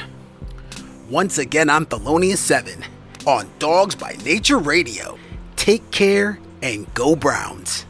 Once 1.08 1.36
again, 1.36 1.68
I'm 1.68 1.86
Thelonious7 1.86 2.84
on 3.26 3.50
Dawgs 3.58 3.96
by 3.96 4.12
Nature 4.24 4.58
Radio. 4.58 5.18
Take 5.56 5.90
care 5.90 6.38
and 6.62 6.92
go 6.94 7.16
Browns. 7.16 7.84